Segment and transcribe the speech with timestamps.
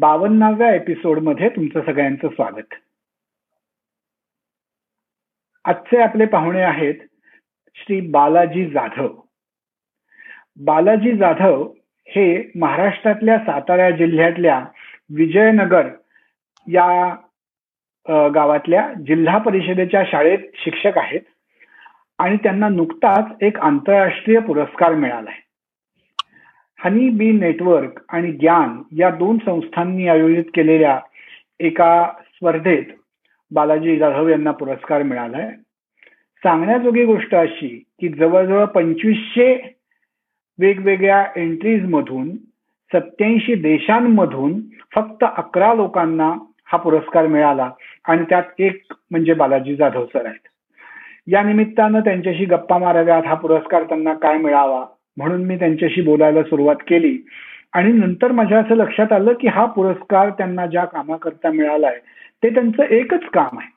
[0.00, 2.74] बावन्नाव्या एपिसोडमध्ये तुमचं सगळ्यांचं स्वागत.
[5.64, 6.94] आजचे आपले पाहुणे आहेत
[7.76, 9.08] श्री बालाजी जाधव.
[10.56, 11.62] बालाजी जाधव
[12.06, 12.26] हे
[12.60, 14.58] महाराष्ट्रातल्या सातारा जिल्ह्यातल्या
[15.16, 15.88] विजयनगर
[16.66, 16.88] या
[18.34, 21.22] गावातल्या जिल्हा परिषदेच्या शाळेत शिक्षक आहेत
[22.18, 25.40] आणि त्यांना नुकताच एक आंतरराष्ट्रीय पुरस्कार मिळालाय.
[26.84, 31.00] हनी बी नेटवर्क आणि ज्ञान या दोन संस्थांनी आयोजित केलेल्या
[31.60, 32.82] एका स्पर्धेत
[33.50, 35.50] बालाजी जाधव यांना पुरस्कार मिळालाय.
[36.42, 39.76] सांगण्याजोगी गोष्ट अशी की जवळजवळ पंचवीसशे
[40.58, 42.36] वेगवेगळ्या एंट्रीज मधून
[42.92, 44.60] सत्याऐंशी देशांमधून
[44.94, 46.32] फक्त अकरा लोकांना
[46.64, 47.70] हा पुरस्कार मिळाला
[48.04, 50.48] आणि त्यात एक म्हणजे बालाजी जाधव सर आहेत.
[51.26, 54.86] या निमित्तानं त्यांच्याशी गप्पा माराव्यात हा पुरस्कार त्यांना काय मिळावा?
[55.16, 57.18] म्हणून मी त्यांच्याशी बोलायला सुरुवात केली.
[57.72, 61.96] आणि नंतर माझ्या असं लक्षात आलं की हा पुरस्कार त्यांना ज्या कामाकरता मिळालाय
[62.42, 63.74] ते त्यांचं एकच काम आहे.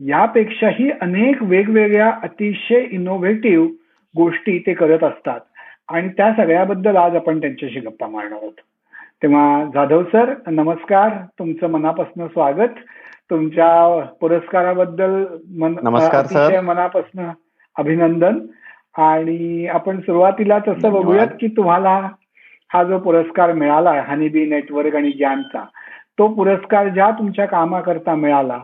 [0.00, 3.68] यापेक्षाही अनेक वेगवेगळ्या अतिशय इनोव्हेटिव्ह
[4.16, 5.40] गोष्टी ते करत असतात.
[5.88, 8.52] आणि त्या सगळ्याबद्दल आज आपण त्यांच्याशी गप्पा मारणार आहोत.
[9.22, 11.08] तेव्हा जाधव सर नमस्कार.
[11.38, 12.68] तुमचं मनापासून स्वागत.
[13.30, 15.24] तुमच्या पुरस्काराबद्दल
[15.82, 17.30] नमस्कार मनापासून
[17.76, 18.38] अभिनंदन.
[18.98, 21.96] आणि आपण सुरुवातीला तसं बघूयात की तुम्हाला
[22.72, 25.64] हा जो पुरस्कार मिळाला हनीबी नेटवर्क आणि ज्ञानचा
[26.18, 28.58] तो पुरस्कार ज्या तुमच्या कामाकरता मिळाला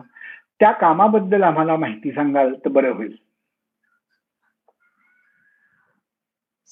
[0.61, 3.15] त्या कामाबद्दल आम्हाला माहिती सांगाल तर बरं होईल.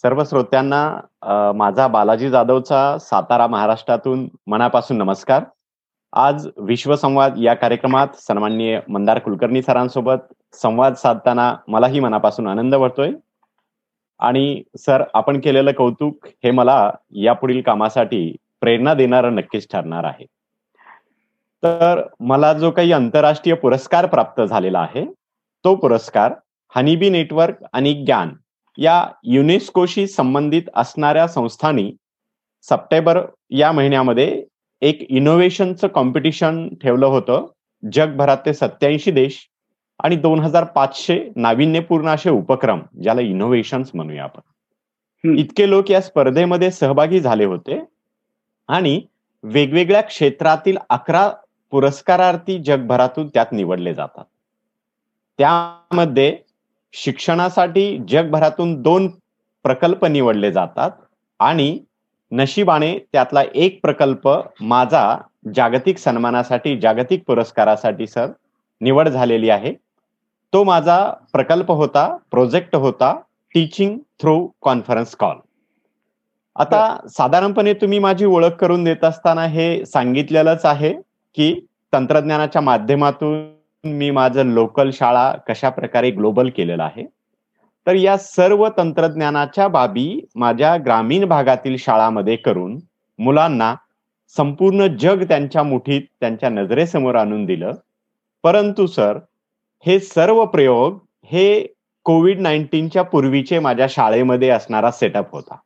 [0.05, 5.45] सर्व श्रोत्यांना माझा बालाजी जाधवचा सातारा महाराष्ट्रातून मनापासून नमस्कार.
[6.13, 10.33] आज विश्वसंवाद या कार्यक्रमात सन्माननीय मंदार कुलकर्णी सरांसोबत
[10.63, 13.11] संवाद साधताना मलाही मनापासून आनंद वाटतोय.
[14.21, 20.25] आणि सर आपण केलेलं कौतुक हे मला यापुढील कामासाठी प्रेरणा देणारं नक्कीच ठरणार आहे.
[21.63, 25.05] तर मला जो काही आंतरराष्ट्रीय पुरस्कार प्राप्त झालेला आहे
[25.65, 26.35] तो पुरस्कार
[26.77, 28.33] हनीबी नेटवर्क आणि ज्ञान
[28.79, 31.93] या युनेस्कोशी संबंधित असणाऱ्या संस्थांनी
[32.63, 33.21] सप्टेंबर
[33.51, 34.45] या महिन्यामध्ये
[34.83, 37.47] एक इनोव्हेशनचं कॉम्पिटिशन ठेवलं होतं.
[37.83, 39.39] जगभरातले सत्याऐंशी देश
[40.05, 45.37] आणि दोन हजार पाचशे नाविन्यपूर्ण असे उपक्रम ज्याला इनोव्हेशन्स म्हणूया आपण.
[45.37, 47.81] इतके लोक या स्पर्धेमध्ये सहभागी झाले होते
[48.69, 49.01] आणि
[49.45, 51.29] वेगवेगळ्या क्षेत्रातील अकरा
[51.73, 54.25] पुरस्कारार्थी जगभरातून त्यात निवडले जातात.
[55.39, 56.37] त्यामध्ये
[56.93, 59.09] शिक्षणासाठी जगभरातून दोन
[59.65, 60.91] प्रकल्प निवडले जातात
[61.41, 61.79] आणि
[62.33, 64.29] नशिबाने त्यातला एक प्रकल्प
[64.61, 65.19] माझा
[65.55, 68.27] जागतिक सन्मानासाठी जागतिक पुरस्कारासाठी सर
[68.81, 69.75] निवड झालेली आहे.
[70.53, 73.13] तो माझा प्रकल्प होता प्रोजेक्ट होता
[73.55, 75.37] टीचिंग थ्रू कॉन्फरन्स कॉल
[76.57, 80.93] आता साधारणपणे तुम्ही माझी ओळख करून देत असताना हे सांगितलेलंच आहे
[81.37, 87.05] की तंत्रज्ञानाच्या माध्यमातून मी माझं लोकल शाळा कशा प्रकारे ग्लोबल केलेलं आहे.
[87.87, 92.79] तर या सर्व तंत्रज्ञानाच्या बाबी माझ्या ग्रामीण भागातील शाळामध्ये करून
[93.19, 93.75] मुलांना
[94.37, 97.73] संपूर्ण जग त्यांच्या मुठीत त्यांच्या नजरेसमोर आणून दिलं.
[98.43, 99.19] परंतु सर
[99.87, 101.67] हे सर्व प्रयोग हे
[102.05, 105.57] कोविड नाईन्टीनच्या पूर्वीचे माझ्या शाळेमध्ये असणारा सेटअप होता.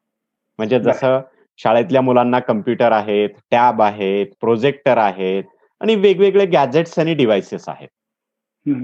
[0.58, 1.20] म्हणजे जसं
[1.58, 5.44] शाळेतल्या मुलांना कम्प्युटर आहेत टॅब आहेत प्रोजेक्टर आहेत
[5.80, 7.88] आणि वेगवेगळे गॅजेट्स आणि डिव्हायसेस आहेत.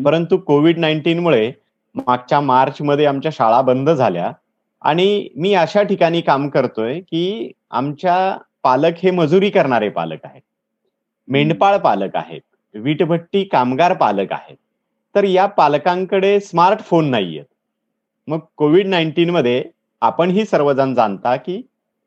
[0.05, 1.53] परंतु कोविड नाईन्टीनमुळे
[1.95, 4.33] मागच्या मार्च मध्ये आमच्या शाळा बंद झाल्या
[4.83, 10.43] आणि मी अशा ठिकाणी काम करतोय की आमच्या पालक हे मजुरी करणारे पालक आहेत.
[11.29, 12.41] मेंढपाळ पालक आहेत.
[12.75, 14.57] वीटभट्टी कामगार पालक आहेत.
[15.15, 17.45] तर या पालकांकडे स्मार्टफोन नाहीयेत.
[18.27, 19.65] मग कोविड नाईन्टीन मध्ये
[20.01, 21.63] आपणही सर्वजण जाणता की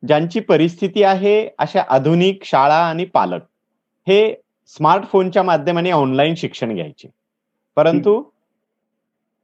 [0.08, 3.42] ज्यांची परिस्थिती आहे अशा आधुनिक शाळा आणि पालक
[4.08, 7.10] हे स्मार्टफोनच्या माध्यमाने ऑनलाईन शिक्षण घ्यायचे.
[7.76, 8.24] परंतु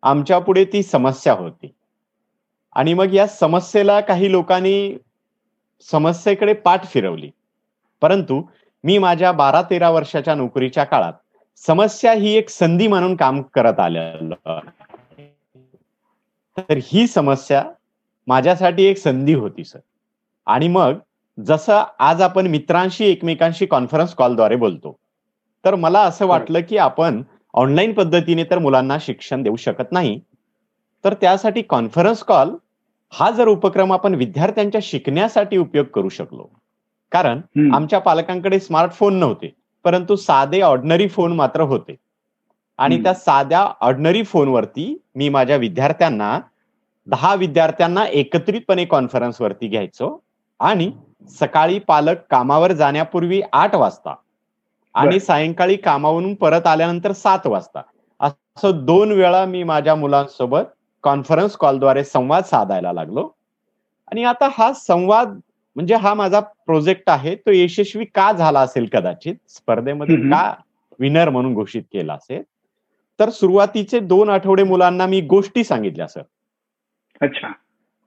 [0.02, 1.74] आमच्या पुढे ती समस्या होती.
[2.74, 4.98] आणि मग या समस्येला काही लोकांनी
[5.92, 7.30] समस्येकडे पाठ फिरवली.
[8.02, 8.42] परंतु
[8.84, 11.14] मी माझ्या बारा तेरा वर्षाच्या नोकरीच्या काळात
[11.58, 14.60] समस्या ही एक संधी म्हणून काम करत आलेलं
[16.58, 17.66] तर ही समस्या
[18.28, 19.80] माझ्यासाठी एक संधी होती सर.
[20.46, 20.94] आणि मग
[21.46, 24.96] जसं आज आपण मित्रांशी एकमेकांशी कॉन्फरन्स कॉलद्वारे बोलतो
[25.66, 27.24] तर मला असं वाटलं की आपण
[27.54, 30.20] ऑनलाईन पद्धतीने तर मुलांना शिक्षण देऊ शकत नाही.
[31.04, 32.50] तर त्यासाठी कॉन्फरन्स कॉल
[33.12, 36.48] हा जर उपक्रम आपण विद्यार्थ्यांच्या शिकण्यासाठी उपयोग करू शकलो.
[37.12, 37.42] कारण.
[37.74, 39.56] आमच्या पालकांकडे स्मार्टफोन नव्हते.
[39.86, 41.96] परंतु साधे ऑर्डनरी फोन मात्र होते
[42.80, 43.02] आणि.
[43.04, 46.40] त्या साध्या ऑर्डनरी फोनवरती मी माझ्या विद्यार्थ्यांना
[47.08, 50.18] दहा विद्यार्थ्यांना एकत्रितपणे कॉन्फरन्सवरती घ्यायचो
[50.60, 50.92] आणि
[51.30, 54.14] सकाळी पालक कामावर जाण्यापूर्वी आठ वाजता
[54.96, 55.20] आणि.
[55.20, 57.82] सायंकाळी कामावरून परत आल्यानंतर सात वाजता
[58.20, 60.64] असं दोन वेळा मी माझ्या मुलांसोबत
[61.04, 63.28] कॉन्फरन्स कॉलद्वारे संवाद साधायला लागलो
[64.08, 65.40] आणि आता हा संवाद
[65.80, 69.36] म्हणजे हा माझा प्रोजेक्ट आहे तो यशस्वी का झाला असेल कदाचित?
[69.50, 70.16] स्पर्धेमध्ये.
[70.16, 70.54] का
[71.00, 72.42] विनर म्हणून घोषित केला असेल?
[73.20, 76.22] तर सुरुवातीचे दोन आठवडे मुलांना मी गोष्टी सांगितल्या सर
[77.22, 77.52] अच्छा.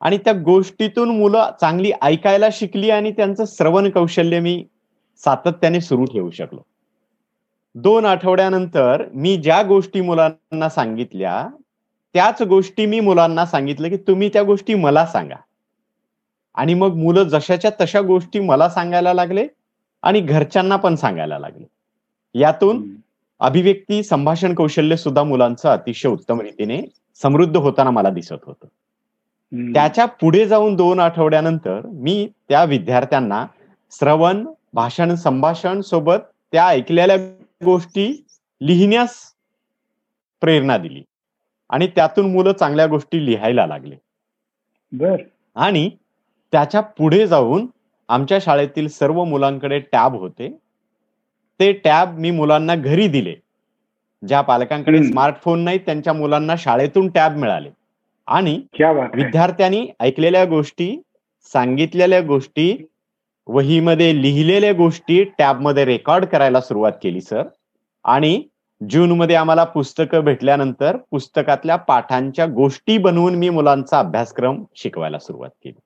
[0.00, 4.64] आणि त्या गोष्टीतून मुलं चांगली ऐकायला शिकली आणि त्यांचं श्रवण कौशल्य मी
[5.16, 6.60] सातत्याने सुरू ठेवू शकलो.
[7.74, 11.48] दोन आठवड्यानंतर मी ज्या गोष्टी मुलांना सांगितल्या
[12.14, 15.36] त्याच गोष्टी मी मुलांना सांगितलं की तुम्ही त्या गोष्टी मला सांगा.
[16.54, 19.46] आणि मग मुलं जशाच्या तशा गोष्टी मला सांगायला लागले
[20.02, 21.66] आणि घरच्यांना पण सांगायला लागले.
[22.40, 22.94] यातून.
[23.40, 26.82] अभिव्यक्ती संभाषण कौशल्य सुद्धा मुलांचं अतिशय उत्तम रीतीने
[27.14, 28.66] समृद्ध होताना मला दिसत होतं.
[29.72, 33.46] त्याच्या पुढे जाऊन दोन आठवड्यानंतर मी त्या विद्यार्थ्यांना
[33.90, 36.16] श्रवण भाषण संभाषण सोबत
[36.52, 37.16] त्या ऐकलेल्या
[37.64, 38.24] गोष्टी
[38.62, 39.14] लिहिण्यास
[40.40, 41.02] प्रेरणा दिली.
[41.70, 43.96] आणि त्यातून मुलं चांगल्या गोष्टी लिहायला लागले.
[44.92, 45.16] बर.
[45.54, 45.90] आणि
[46.52, 47.66] त्याच्या पुढे जाऊन
[48.08, 50.58] आमच्या शाळेतील सर्व मुलांकडे टॅब होते.
[51.60, 53.34] ते टॅब मी मुलांना घरी दिले.
[54.28, 55.02] ज्या पालकांकडे.
[55.02, 57.70] स्मार्टफोन नाही त्यांच्या मुलांना शाळेतून टॅब मिळाले.
[58.26, 59.24] आणि क्या बात आहे.
[59.24, 61.02] विद्यार्थ्यांनी ऐकलेल्या गोष्टी
[61.52, 62.86] सांगितलेल्या गोष्टी
[63.46, 67.42] वहीमध्ये लिहिलेल्या गोष्टी टॅबमध्ये रेकॉर्ड करायला सुरुवात केली सर.
[68.04, 68.42] आणि
[68.90, 75.81] जूनमध्ये आम्हाला पुस्तकं भेटल्यानंतर पुस्तकातल्या पाठांच्या गोष्टी बनवून मी मुलांचा अभ्यासक्रम शिकवायला सुरुवात केली.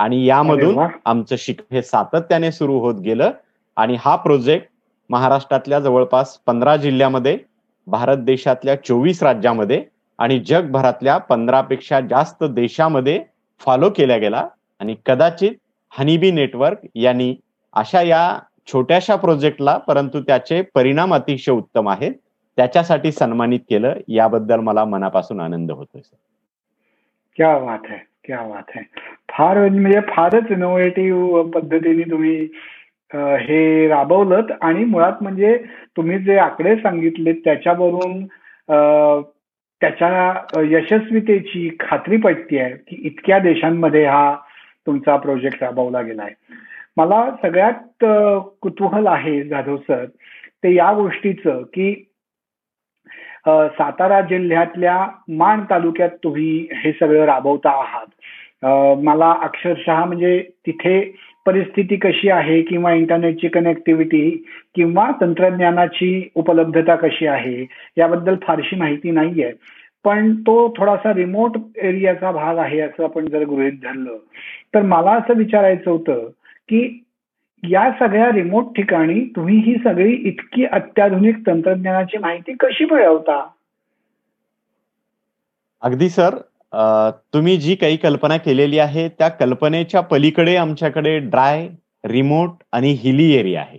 [0.00, 0.78] आणि यामधून.
[1.04, 3.30] आमचं शिक हे सातत्याने सुरू होत गेलं.
[3.76, 4.68] आणि हा प्रोजेक्ट
[5.10, 7.38] महाराष्ट्रातल्या जवळपास पंधरा जिल्ह्यामध्ये
[7.86, 9.84] भारत देशातल्या चोवीस राज्यामध्ये
[10.18, 13.24] आणि जगभरातल्या पंधरापेक्षा जास्त देशामध्ये
[13.60, 14.48] फॉलो केला गेला.
[14.80, 15.52] आणि कदाचित
[15.98, 17.34] हनीबी नेटवर्क यांनी
[17.72, 18.38] अशा या
[18.72, 22.12] छोट्याशा प्रोजेक्टला परंतु त्याचे परिणाम अतिशय उत्तम आहेत.
[22.56, 23.92] त्याच्यासाठी सन्मानित केलं.
[24.08, 26.16] याबद्दल मला मनापासून आनंद होतोय सर.
[27.36, 28.84] क्या बात आहे क्या बात आहे
[29.28, 32.36] फार म्हणजे फारच इनोव्हेटिव्ह पद्धतीने तुम्ही
[33.14, 35.56] हे राबवलं आणि मुळात म्हणजे
[35.96, 38.26] तुम्ही जे आकडे सांगितले त्याच्यावरून
[39.80, 44.36] त्याच्या यशस्वीतेची खात्री पटती आहे की इतक्या देशांमध्ये हा
[44.86, 46.32] तुमचा प्रोजेक्ट राबवला गेलाय
[46.96, 48.04] मला सगळ्यात
[48.62, 50.04] कुतूहल आहे जाधव सर
[50.62, 52.06] ते या गोष्टीचं की
[53.46, 58.06] सातारा जिल्ह्यातल्या माण तालुक्यात तुम्ही हे सगळं राबवता आहात.
[58.64, 61.00] मला अक्षरशः म्हणजे तिथे
[61.46, 64.30] परिस्थिती कशी आहे किंवा इंटरनेटची कनेक्टिव्हिटी
[64.74, 67.66] किंवा तंत्रज्ञानाची उपलब्धता कशी आहे
[67.98, 69.52] याबद्दल फारशी माहिती नाहीये.
[70.04, 74.16] पण तो थोडासा रिमोट एरियाचा भाग आहे असं आपण जर गृहीत धरलं
[74.74, 76.28] तर मला असं विचारायचं होतं
[76.68, 77.04] की
[77.62, 83.48] या सगळ्या रिमोट ठिकाणी तुम्ही ही सगळी इतकी अत्याधुनिक तंत्रज्ञानाची माहिती कशी मिळवता?
[85.82, 86.36] अगदी सर.
[87.34, 91.68] तुम्ही जी काही कल्पना केलेली आहे त्या कल्पनेच्या पलीकडे आमच्याकडे ड्राय
[92.04, 93.78] रिमोट आणि हिली एरिया आहे.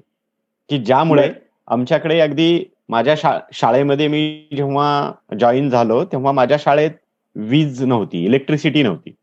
[0.69, 1.29] की ज्यामुळे.
[1.67, 6.91] आमच्याकडे अगदी माझ्या शा शाळेमध्ये मी जेव्हा जॉईन झालो तेव्हा माझ्या शाळेत
[7.36, 9.13] वीज नव्हती इलेक्ट्रिसिटी नव्हती.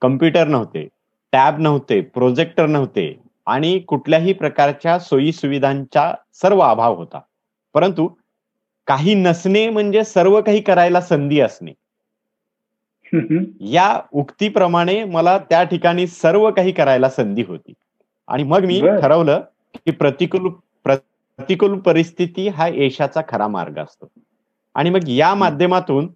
[0.00, 0.88] कम्प्युटर नव्हते
[1.32, 7.20] टॅब नव्हते प्रोजेक्टर नव्हते आणि कुठल्याही प्रकारच्या सोयी सुविधांचा सर्व अभाव होता.
[7.74, 8.08] परंतु
[8.86, 11.72] काही नसणे म्हणजे सर्व काही करायला संधी असणे.
[13.60, 17.72] या उक्तीप्रमाणे मला त्या ठिकाणी सर्व काही करायला संधी होती.
[18.28, 18.80] आणि मग मी.
[18.80, 19.40] ठरवलं
[19.74, 20.48] की प्रतिकूल
[20.84, 24.08] प्रतिकूल परिस्थिती हा यशाचा खरा मार्ग असतो.
[24.74, 26.08] आणि मग या माध्यमातून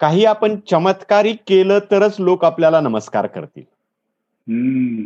[0.00, 3.62] काही आपण चमत्कारिक केलं तरच लोक आपल्याला नमस्कार करतील.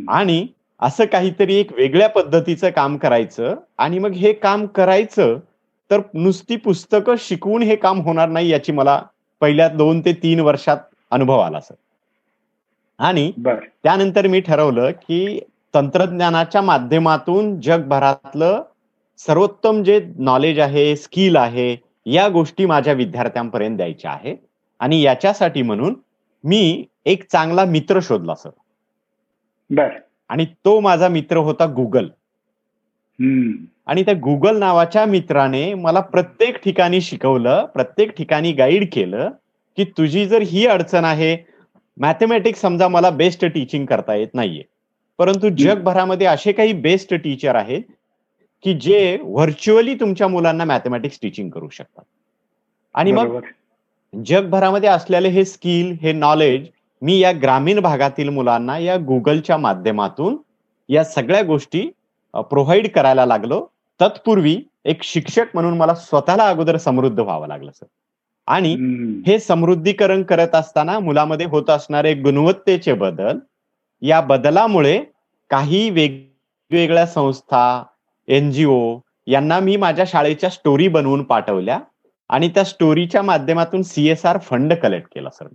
[0.09, 0.47] आणि
[0.79, 5.39] असं काहीतरी एक वेगळ्या पद्धतीचं काम करायचं आणि मग हे काम करायचं
[5.91, 9.01] तर नुसती पुस्तकं शिकवून हे काम होणार नाही याची मला
[9.43, 10.77] पहिल्या दोन ते तीन वर्षात
[11.11, 11.73] अनुभव आला सर.
[12.99, 13.31] आणि
[13.83, 15.39] त्यानंतर मी ठरवलं की
[15.73, 18.63] तंत्रज्ञानाच्या माध्यमातून जगभरातलं
[19.17, 24.37] सर्वोत्तम जे नॉलेज आहे स्किल आहे या गोष्टी माझ्या विद्यार्थ्यांपर्यंत द्यायच्या आहेत.
[24.79, 25.95] आणि याच्यासाठी म्हणून
[26.43, 28.49] मी एक चांगला मित्र शोधला सर.
[29.69, 29.89] बर.
[30.29, 32.07] आणि तो माझा मित्र होता गुगल
[33.87, 39.29] आणि त्या गुगल नावाच्या मित्राने मला प्रत्येक ठिकाणी शिकवलं प्रत्येक ठिकाणी गाईड केलं
[39.77, 41.37] की तुझी जर ही अडचण आहे
[41.97, 44.63] मॅथमॅटिक्स समजा मला बेस्ट टीचिंग करता येत नाहीये.
[45.19, 47.81] परंतु जगभरामध्ये असे काही बेस्ट टीचर आहेत
[48.63, 52.03] की जे व्हर्च्युअली तुमच्या मुलांना मॅथमॅटिक्स टीचिंग करू शकतात.
[52.95, 53.39] आणि मग
[54.13, 56.67] जगभरामध्ये असलेले हे स्किल हे नॉलेज
[57.01, 60.37] मी या ग्रामीण भागातील मुलांना या गुगलच्या माध्यमातून
[60.89, 61.89] या सगळ्या गोष्टी
[62.41, 63.65] प्रोव्हाइड करायला लागलो.
[63.99, 67.85] तत्पूर्वी एक शिक्षक म्हणून मला स्वतःला अगोदर समृद्ध व्हावं लागलं सर
[68.47, 68.73] आणि
[69.27, 73.37] हे समृद्धीकरण करत असताना मुलामध्ये होत असणारे गुणवत्तेचे बदल
[74.01, 75.03] या बदलामुळे
[75.49, 77.83] काही वेगवेगळ्या संस्था
[78.27, 78.97] एनजीओ
[79.27, 81.79] यांना मी माझ्या शाळेच्या स्टोरी बनवून पाठवल्या
[82.29, 85.45] आणि त्या स्टोरीच्या माध्यमातून सीएसआर फंड कलेक्ट केला सर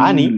[0.00, 0.28] आणि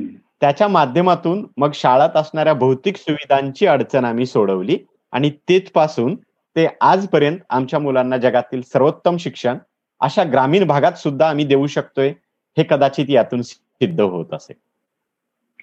[0.41, 4.79] त्याच्या माध्यमातून मग शाळात असणाऱ्या भौतिक सुविधांची अडचण आम्ही सोडवली.
[5.13, 6.15] आणि तेथपासून
[6.57, 9.59] ते आजपर्यंत आमच्या मुलांना जगातील सर्वोत्तम शिक्षण
[10.01, 12.09] अशा ग्रामीण भागात सुद्धा आम्ही देऊ शकतोय
[12.57, 14.57] हे कदाचित यातून सिद्ध होत असेल.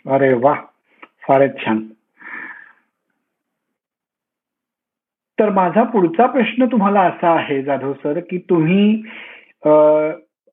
[0.06, 0.54] अरे वा
[1.28, 1.88] फारच छान.
[5.38, 9.02] तर माझा पुढचा प्रश्न तुम्हाला असा आहे जाधव सर की तुम्ही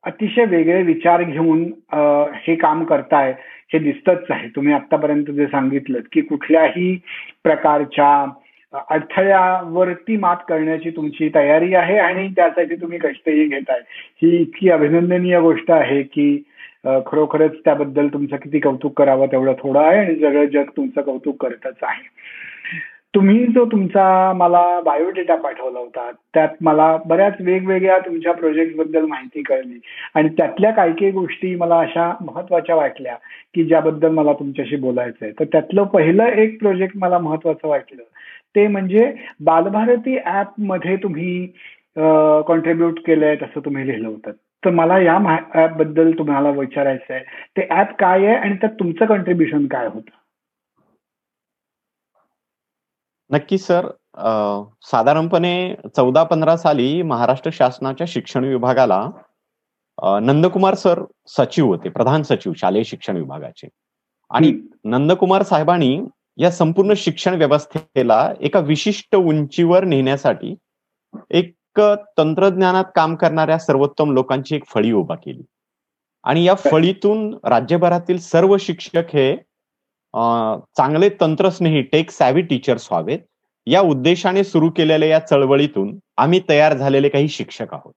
[0.04, 1.62] अतिशय वेगळे विचार घेऊन
[2.46, 3.32] हे काम करताय
[3.72, 4.48] हे दिसतच आहे.
[4.48, 6.96] तुम्ही आतापर्यंत जे सांगितलं की कुठल्याही
[7.44, 8.24] प्रकारच्या
[8.72, 13.80] अडथळ्यावरती मात करण्याची तुमची तयारी आहे आणि त्यासाठी तुम्ही कष्टही घेताय.
[14.22, 16.42] ही इतकी अभिनंदनीय गोष्ट आहे की
[17.06, 21.82] खरोखरच त्याबद्दल तुमचं किती कौतुक करावं तेवढं थोडं आहे आणि सगळं जग तुमचं कौतुक करतच
[21.82, 22.08] आहे.
[23.14, 29.80] तुम्ही जो तुमचा मला बायोडेटा पाठवला होता त्यात मला बऱ्याच वेगवेगळ्या तुमच्या प्रोजेक्टबद्दल माहिती कळली
[30.14, 33.14] आणि त्यातल्या काही काही गोष्टी मला अशा महत्त्वाच्या वाटल्या
[33.54, 38.02] की ज्याबद्दल मला तुमच्याशी बोलायचं आहे तर त्यातलं पहिलं एक प्रोजेक्ट मला महत्वाचं वाटलं
[38.54, 39.12] ते म्हणजे
[39.44, 41.46] बालभारती ऍपमध्ये तुम्ही
[42.46, 44.30] कॉन्ट्रीब्युट केलंय असं तुम्ही लिहिलं होतं.
[44.62, 45.16] तर मला या
[45.64, 47.22] ऍपबद्दल तुम्हाला विचारायचं आहे
[47.56, 50.10] ते ऍप काय आहे आणि त्यात तुमचं कॉन्ट्रीब्युशन काय होतं?
[53.30, 53.86] नक्की सर
[54.84, 55.52] साधारणपणे
[55.96, 59.08] चौदा पंधरा साली महाराष्ट्र शासनाच्या शिक्षण विभागाला
[60.22, 61.02] नंदकुमार सर
[61.36, 63.68] सचिव होते प्रधान सचिव शालेय शिक्षण विभागाचे.
[64.30, 64.52] आणि
[64.84, 65.96] नंदकुमार साहेबांनी
[66.38, 70.54] या संपूर्ण शिक्षण व्यवस्थेला एका विशिष्ट उंचीवर नेण्यासाठी
[71.30, 71.54] एक
[72.18, 75.42] तंत्रज्ञानात काम करणाऱ्या सर्वोत्तम लोकांची एक फळी उभा केली.
[76.24, 79.34] आणि या फळीतून राज्यभरातील सर्व शिक्षक हे
[80.76, 83.18] चांगले तंत्रस्नेही टेक सॅव्ही टीचर्स व्हावेत.
[83.66, 87.92] या उद्देशाने सुरू केलेल्या या चळवळीतून आम्ही तयार झालेले काही शिक्षक आहोत.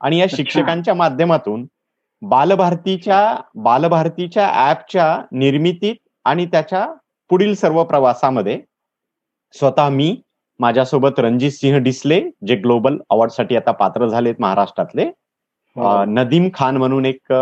[0.00, 1.66] आणि या शिक्षकांच्या माध्यमातून
[2.22, 5.94] बालभारतीच्या बालभारतीच्या ऍपच्या निर्मितीत
[6.24, 6.86] आणि त्याच्या
[7.30, 8.60] पुढील सर्व प्रवासामध्ये
[9.54, 10.16] स्वतः मी
[10.60, 15.04] माझ्यासोबत रणजित सिंह डिसले जे ग्लोबल अवॉर्डसाठी आता पात्र झालेत महाराष्ट्रातले.
[15.76, 16.04] हो.
[16.04, 17.32] नदीम खान म्हणून एक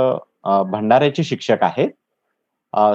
[0.73, 1.89] भंडाऱ्याचे शिक्षक आहेत.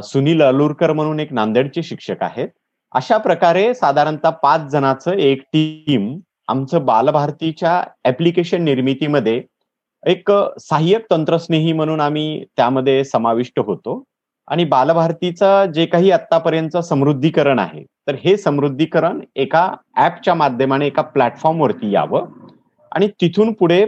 [0.04, 2.48] सुनील अलुरकर म्हणून एक नांदेडचे शिक्षक आहेत.
[2.92, 9.42] अशा प्रकारे साधारणतः पाच जणांचं एक टीम आमचं बालभारतीच्या ऍप्लिकेशन निर्मितीमध्ये
[10.06, 14.04] एक सहाय्यक तंत्रस्नेही म्हणून आम्ही त्यामध्ये समाविष्ट होतो.
[14.48, 21.92] आणि बालभारतीचं जे काही आतापर्यंत समृद्धीकरण आहे तर हे समृद्धीकरण एका ऍपच्या माध्यमाने एका प्लॅटफॉर्मवरती
[21.92, 22.26] यावं
[22.92, 23.86] आणि तिथून पुढे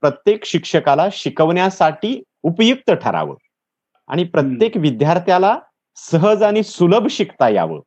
[0.00, 3.34] प्रत्येक शिक्षकाला शिकवण्यासाठी उपयुक्त ठरावं
[4.08, 5.58] आणि प्रत्येक विद्यार्थ्याला
[5.96, 7.80] सहज आणि सुलभ शिकता यावं.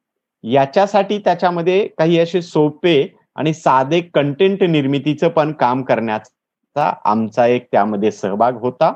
[0.43, 8.11] याच्यासाठी त्याच्यामध्ये काही असे सोपे आणि साधे कंटेंट निर्मितीचं पण काम करण्याचा आमचा एक त्यामध्ये
[8.11, 8.93] सहभाग होता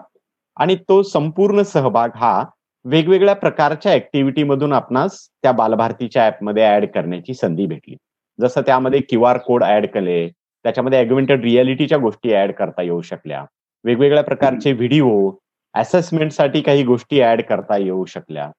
[0.57, 2.43] आणि तो संपूर्ण सहभाग हा
[2.85, 7.95] वेगवेगळ्या प्रकारच्या ऍक्टिव्हिटी मधून आपणास त्या बालभारतीच्या ऍपमध्ये ऍड करण्याची संधी भेटली.
[8.41, 10.29] जसं त्यामध्ये क्यू आर कोड ऍड केले
[10.63, 13.45] त्याच्यामध्ये ऍग्युमेंटेड रियालिटीच्या गोष्टी ऍड करता येऊ शकल्या.
[13.83, 15.31] वेगवेगळ्या प्रकारचे व्हिडिओ
[15.73, 18.51] असेसमेंटसाठी काही गोष्टी ऍड करता येऊ शकल्या.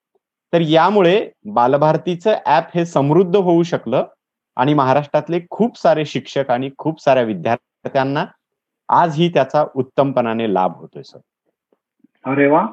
[0.53, 4.03] तर यामुळे बालभारतीचं ऍप हे समृद्ध होऊ शकलं
[4.55, 8.25] आणि महाराष्ट्रातले खूप सारे शिक्षक आणि खूप साऱ्या विद्यार्थ्यांना
[8.89, 11.19] आजही त्याचा उत्तमपणाने लाभ होतोय सर.
[12.25, 12.67] अरे वा!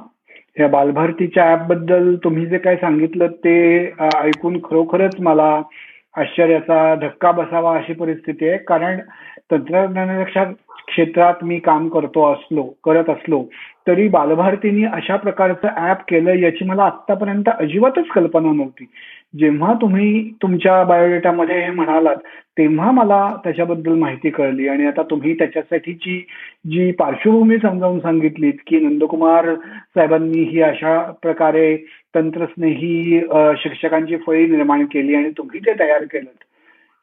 [0.57, 3.55] या बालभारतीच्या ऍपबद्दल तुम्ही जे काही सांगितलं ते
[4.15, 5.61] ऐकून खरोखरच मला
[6.15, 8.59] आश्चर्याचा धक्का बसावा अशी परिस्थिती आहे.
[8.59, 9.01] कारण
[9.51, 10.45] तंत्रज्ञानापेक्षा
[10.89, 13.45] क्षेत्रात मी काम करतो असलो करत असलो
[13.87, 18.85] तरी बालभारतीने अशा प्रकारचं ऍप केलं याची मला आतापर्यंत अजिबातच कल्पना नव्हती.
[19.39, 22.17] जेव्हा तुम्ही तुमच्या बायोडेटामध्ये हे म्हणालात
[22.59, 24.69] तेव्हा मला त्याच्याबद्दल माहिती कळली.
[24.69, 26.19] आणि आता तुम्ही त्याच्यासाठीची
[26.71, 31.77] जी पार्श्वभूमी समजावून सांगितलीत की नंदकुमार साहेबांनी ही अशा प्रकारे
[32.15, 33.21] तंत्रस्नेही
[33.59, 36.31] शिक्षकांची फळी निर्माण केली आणि तुम्ही ते तयार केलं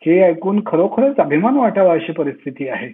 [0.06, 2.88] हे ऐकून खरोखरच अभिमान वाटावा अशी परिस्थिती आहे.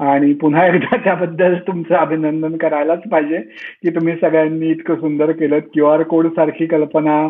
[0.00, 3.38] आणि पुन्हा एकदा त्याबद्दल तुमचं अभिनंदन करायलाच पाहिजे
[3.82, 5.58] की तुम्ही सगळ्यांनी इतकं सुंदर केलं.
[5.58, 7.28] क्यू आर कोड सारखी कल्पना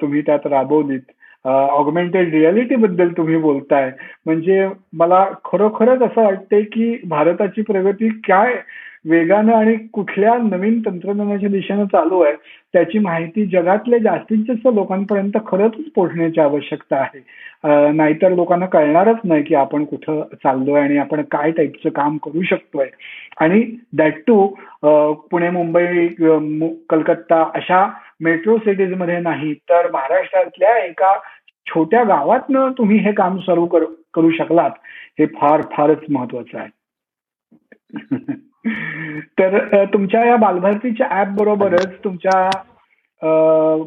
[0.00, 1.00] तुम्ही त्यात राबवलीत.
[1.48, 3.90] ऑगमेंटेड रियालिटी बद्दल तुम्ही बोलताय.
[4.26, 8.54] म्हणजे मला खरोखरच असं वाटतंय की भारताची प्रगती काय
[9.10, 12.32] वेगानं आणि कुठल्या नवीन तंत्रज्ञानाच्या दिशेनं चालू आहे
[12.72, 17.20] त्याची माहिती जगातल्या जास्तीत जास्त लोकांपर्यंत खरंच पोहोचण्याची आवश्यकता आहे.
[17.92, 22.88] नाहीतर लोकांना कळणारच नाही की आपण कुठं चाललोय आणि आपण काय टाईपचं काम करू शकतोय.
[23.40, 23.62] आणि
[23.96, 24.46] दॅट टू
[25.30, 26.08] पुणे मुंबई
[26.90, 27.86] कलकत्ता अशा
[28.20, 31.14] मेट्रो सिटीजमध्ये नाही तर महाराष्ट्रातल्या एका
[31.66, 33.66] छोट्या गावातनं तुम्ही हे काम सुरू
[34.14, 34.70] करू शकलात.
[35.18, 36.68] हे फार फारच महत्वाचं आहे.
[39.38, 42.48] तर तुमच्या या बालभारतीच्या ऍप बरोबरच तुमच्या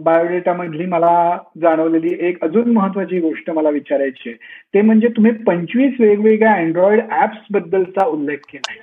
[0.03, 4.37] बायोडेटा मधली मला जाणवलेली एक अजून महत्वाची गोष्ट मला विचारायची आहे.
[4.73, 8.73] ते म्हणजे तुम्ही पंचवीस वेगवेगळ्या अँड्रॉइड ऍप्स बद्दलचा उल्लेख केला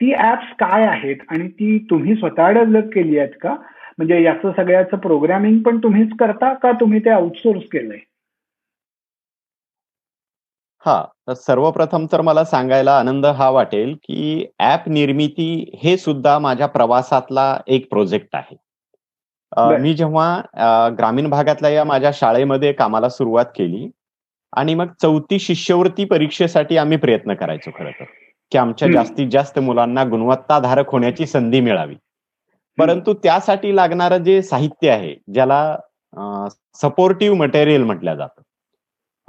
[0.00, 3.54] ती ऍप्स काय आहेत आणि ती तुम्ही स्वतः डेव्हलप केली आहेत का?
[3.98, 7.98] म्हणजे याचं सगळ्याचं प्रोग्रामिंग पण तुम्हीच करता का तुम्ही ते आउटसोर्स केलंय?
[10.84, 15.48] हा तर सर्वप्रथम तर मला सांगायला आनंद हा वाटेल की ऍप निर्मिती
[15.82, 18.56] हे सुद्धा माझ्या प्रवासातला एक प्रोजेक्ट आहे.
[19.78, 23.88] मी जेव्हा ग्रामीण भागातल्या या माझ्या शाळेमध्ये कामाला सुरुवात केली
[24.52, 28.04] आणि मग चौथी शिष्यवृत्ती परीक्षेसाठी आम्ही प्रयत्न करायचो खरं तर
[28.52, 31.94] की आमच्या जास्तीत जास्त मुलांना गुणवत्ताधारक होण्याची संधी मिळावी.
[32.78, 35.76] परंतु त्यासाठी लागणारं जे साहित्य आहे ज्याला
[36.74, 38.41] सपोर्टिव्ह मटेरियल म्हटलं जातं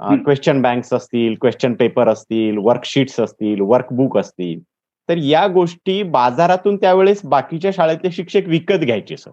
[0.02, 4.60] क्वेश्चन बँक्स असतील क्वेश्चन पेपर असतील वर्कशीट्स असतील वर्कबुक असतील.
[5.08, 9.30] तर या गोष्टी बाजारातून त्यावेळेस बाकीच्या शाळेतले शिक्षक विकत घ्यायचे सर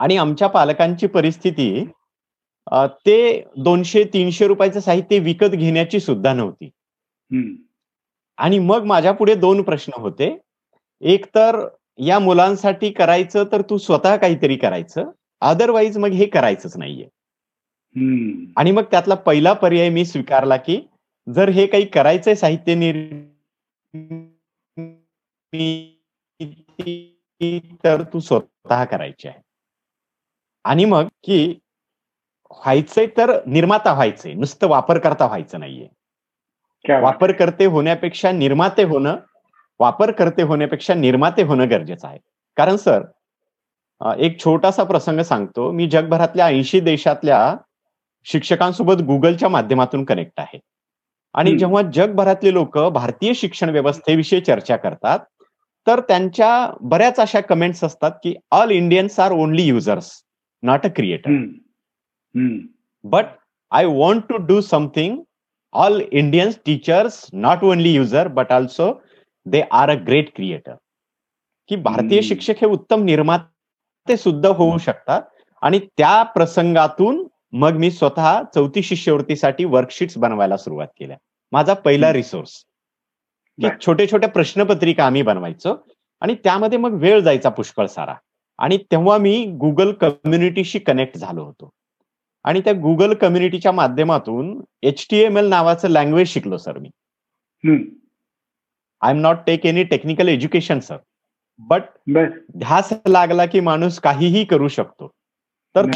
[0.00, 1.84] आणि आमच्या पालकांची परिस्थिती
[3.06, 6.70] ते दोनशे तीनशे रुपयाचं साहित्य विकत घेण्याची सुद्धा नव्हती.
[8.38, 10.38] आणि मग माझ्या पुढे दोन प्रश्न होते.
[11.00, 11.66] एक तर
[11.98, 15.10] या मुलांसाठी करायचं तर तू स्वतः काहीतरी करायचं.
[15.40, 17.06] अदरवाईज मग हे करायचंच नाहीये.
[18.56, 20.80] आणि मग त्यातला पहिला पर्याय मी स्वीकारला की
[21.34, 22.74] जर हे काही करायचंय साहित्य
[27.84, 29.40] तर तू स्वतः करायची आहे.
[30.64, 31.58] आणि मग की
[32.50, 35.88] व्हायचंय तर निर्माता व्हायचंय नुसतं वापरकर्ता व्हायचं नाहीये.
[37.00, 39.16] वापरकर्ते होण्यापेक्षा निर्माते होणं
[39.80, 42.18] वापरकर्ते होण्यापेक्षा निर्माते होणं गरजेचं आहे.
[42.56, 43.02] कारण सर
[44.18, 45.70] एक छोटासा प्रसंग सांगतो.
[45.72, 47.56] मी जगभरातल्या ऐंशी देशातल्या
[48.26, 50.58] शिक्षकांसोबत गुगलच्या माध्यमातून कनेक्ट आहे.
[51.34, 55.18] आणि जेव्हा जगभरातले लोक भारतीय शिक्षण व्यवस्थेविषयी चर्चा करतात
[55.86, 56.50] तर त्यांच्या
[56.80, 60.10] बऱ्याच अशा कमेंट्स असतात की all Indians are only users
[60.62, 61.30] not a creator
[63.04, 63.24] but
[63.72, 65.18] I want to do something
[65.72, 68.92] all Indians teachers not only user but also
[69.46, 70.74] they are a great creator
[71.70, 75.22] की भारतीय शिक्षक हे उत्तम निर्माते सुद्धा होऊ शकतात.
[75.62, 81.16] आणि त्या प्रसंगातून मग मी स्वतः चौथी शिष्यवृत्तीसाठी वर्कशीट्स बनवायला सुरुवात केल्या.
[81.52, 82.50] माझा पहिला रिसोर्स
[83.60, 85.74] की छोटे छोट्या प्रश्नपत्रिका आम्ही बनवायचो
[86.20, 88.14] आणि त्यामध्ये मग वेळ जायचा पुष्कळ सारा.
[88.58, 91.70] आणि तेव्हा मी गुगल कम्युनिटीशी कनेक्ट झालो होतो.
[92.44, 96.88] आणि त्या गुगल कम्युनिटीच्या माध्यमातून एच टी एम एल नावाचं लँग्वेज शिकलो sir me.
[99.00, 100.96] I am not take any technical education sir
[101.58, 101.82] but
[102.56, 105.10] ध्यास लागला की माणूस काहीही करू शकतो.
[105.74, 105.90] तर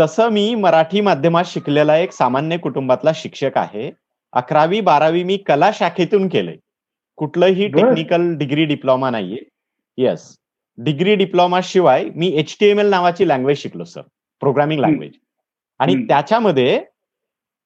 [0.00, 3.90] तसं मी मराठी माध्यमात शिकलेला एक सामान्य कुटुंबातला शिक्षक आहे.
[4.32, 6.56] अकरावी बारावी मी कला शाखेतून केलंय.
[7.18, 9.38] कुठलंही टेक्निकल डिग्री डिप्लोमा नाहीये.
[9.98, 10.34] येस
[10.78, 14.02] डिग्री डिप्लोमा शिवाय मी एच टी एम एल नावाची लँग्वेज शिकलो सर
[14.42, 15.12] प्रोग्रामिंग लँग्वेज
[15.80, 16.80] आणि त्याच्यामध्ये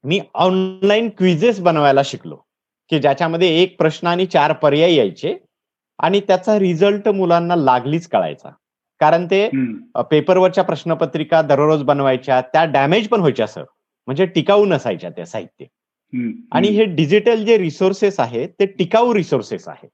[0.05, 2.37] मी ऑनलाईन क्विजेस बनवायला शिकलो
[2.91, 5.37] की ज्याच्यामध्ये एक प्रश्न आणि चार पर्याय यायचे
[5.99, 8.51] आणि त्याचा रिझल्ट मुलांना लागलीच कळायचा.
[9.03, 9.49] कारण ते
[10.11, 13.65] पेपरवरच्या प्रश्नपत्रिका दररोज बनवायच्या त्या डॅमेज पण व्हायच्या सर
[14.09, 15.65] म्हणजे टिकाऊ नसायच्या त्या साहित्य.
[16.53, 19.89] आणि हे डिजिटल जे रिसोर्सेस आहेत ते टिकाऊ रिसोर्सेस आहेत.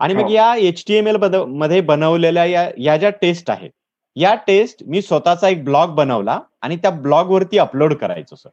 [0.00, 3.70] आणि मग या एच टी एम एलमध्ये बनवलेल्या या या ज्या टेस्ट आहेत
[4.16, 8.48] या टेस्ट मी स्वतःचा एक ब्लॉग बनवला आणि त्या ब्लॉग वरती अपलोड करायचो सर.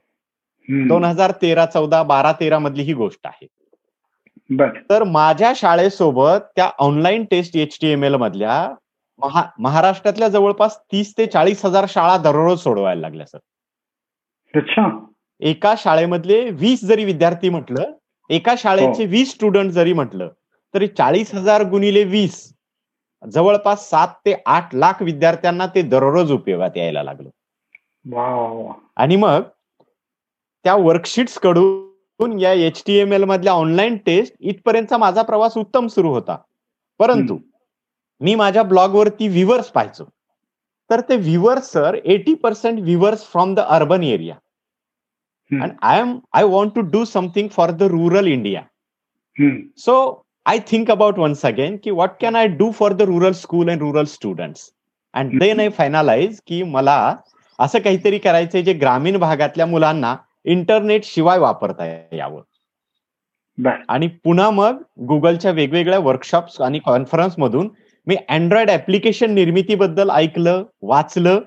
[0.88, 3.48] दोन हजार तेरा चौदा बारा तेरा मधली ही गोष्ट आहे.
[4.90, 8.74] तर माझ्या शाळेसोबत त्या online test H T M L मधल्या
[9.22, 13.38] महा महाराष्ट्रातल्या जवळपास तीस ते चाळीस हजार शाळा दररोज सोडवायला लागल्या सर.
[14.54, 14.88] अच्छा.
[15.40, 17.92] एका शाळेमधले वीस जरी विद्यार्थी म्हटलं
[18.30, 20.30] एका शाळेचे वीस स्टुडंट जरी म्हटलं
[20.74, 22.54] तरी चाळीस हजार गुणिले वीस
[23.24, 27.30] जवळपास सात ते आठ लाख विद्यार्थ्यांना ते दररोज उपयोगात यायला लागलं.
[28.96, 29.42] आणि मग
[30.66, 36.10] त्या वर्कशीट्सकडून या एच टी एम एल मधल्या ऑनलाईन टेस्ट इथपर्यंतचा माझा प्रवास उत्तम सुरू
[36.10, 36.38] होता.
[37.00, 37.38] परंतु
[38.22, 40.04] मी माझ्या ब्लॉगवरती व्ह्युअर्स पाहायचो.
[40.90, 44.36] तर ते viewers sir eighty percent viewers from the urban area.
[45.52, 48.62] And I am I want to do something for the rural India
[49.78, 49.96] so
[50.46, 53.82] I think about once again की what can I do for the rural school and
[53.82, 54.70] rural students
[55.14, 57.16] and then I finalise की मला
[57.60, 62.42] असं काहीतरी करायचंय जे ग्रामीण भागातल्या मुलांना इंटरनेट शिवाय वापरता यावं.
[63.90, 67.70] आणि पुन्हा मग गुगलच्या वेगवेगळ्या वर्कशॉप्स आणि कॉन्फरन्स मधून
[68.08, 71.40] मी अँड्रॉइड ऍप्लिकेशन निर्मितीबद्दल ऐकलं वाचलं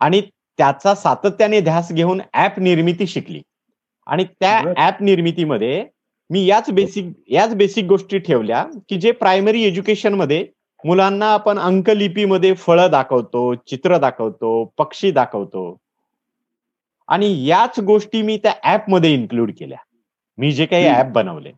[0.00, 0.20] आणि
[0.58, 3.42] त्याचा सातत्याने ध्यास घेऊन ऍप निर्मिती शिकली.
[4.06, 5.86] आणि त्या ऍप निर्मितीमध्ये
[6.30, 10.48] मी याच बेसिक याच बेसिक गोष्टी ठेवल्या की जे प्रायमरी एज्युकेशनमध्ये
[10.84, 15.76] मुलांना आपण अंकलिपीमध्ये फळं दाखवतो चित्र दाखवतो पक्षी दाखवतो.
[17.08, 19.78] आणि याच गोष्टी मी त्या ऍपमध्ये इन्क्लूड केल्या.
[20.38, 21.52] मी जे काही ऍप बनवले.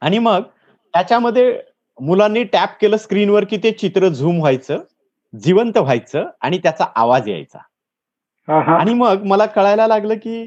[0.00, 0.42] आणि मग
[0.92, 1.60] त्याच्यामध्ये
[2.00, 4.78] मुलांनी टॅप केलं स्क्रीनवर की ते चित्र झूम व्हायचं
[5.32, 7.58] जिवंत व्हायचं आणि त्याचा आवाज यायचा.
[8.78, 10.42] आणि मग मला कळायला लागलं की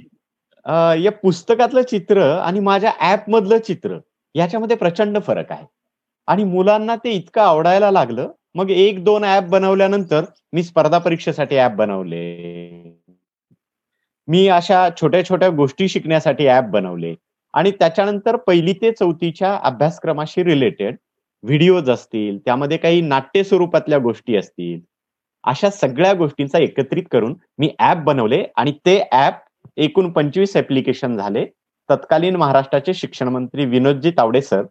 [1.04, 3.98] या पुस्तकातलं चित्र आणि माझ्या ऍप मधलं चित्र
[4.36, 5.66] याच्यामध्ये प्रचंड फरक आहे.
[6.28, 8.32] आणि मुलांना ते इतकं आवडायला लागलं.
[8.56, 13.00] मग एक दोन ऍप बनवल्यानंतर मी स्पर्धा परीक्षेसाठी ऍप बनवले.
[14.28, 17.14] मी अशा छोट्या छोट्या गोष्टी शिकण्यासाठी ऍप बनवले.
[17.54, 20.96] आणि त्याच्यानंतर पहिली ते चौथीच्या अभ्यासक्रमाशी रिलेटेड
[21.44, 24.80] व्हिडिओज असतील त्यामध्ये काही नाट्य स्वरूपातल्या गोष्टी असतील
[25.44, 29.42] अशा सगळ्या गोष्टींचा एकत्रित करून मी ऍप बनवले आणि ते ऍप
[29.78, 31.46] एकूण पंचवीस ऍप्लिकेशन झाले.
[31.90, 34.64] तत्कालीन महाराष्ट्राचे शिक्षण मंत्री विनोदजी तावडे सर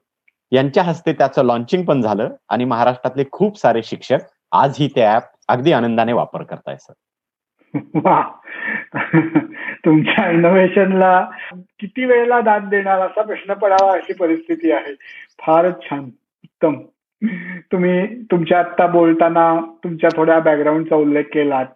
[0.52, 4.18] यांच्या हस्ते त्याचं लॉन्चिंग पण झालं आणि महाराष्ट्रातले खूप सारे शिक्षक
[4.52, 6.92] आजही ते ऍप अगदी आनंदाने वापर करताय सर
[9.84, 11.20] तुमच्या इनोव्हेशनला
[11.80, 14.94] किती वेळेला दाद देणार असा प्रश्न पडावा अशी परिस्थिती आहे.
[15.46, 16.10] फारच छान.
[16.62, 16.80] उत्तम.
[17.72, 21.66] तुम्ही तुमच्या आता बोलताना तुमच्या थोड्या बॅकग्राऊंडचा उल्लेख केलात.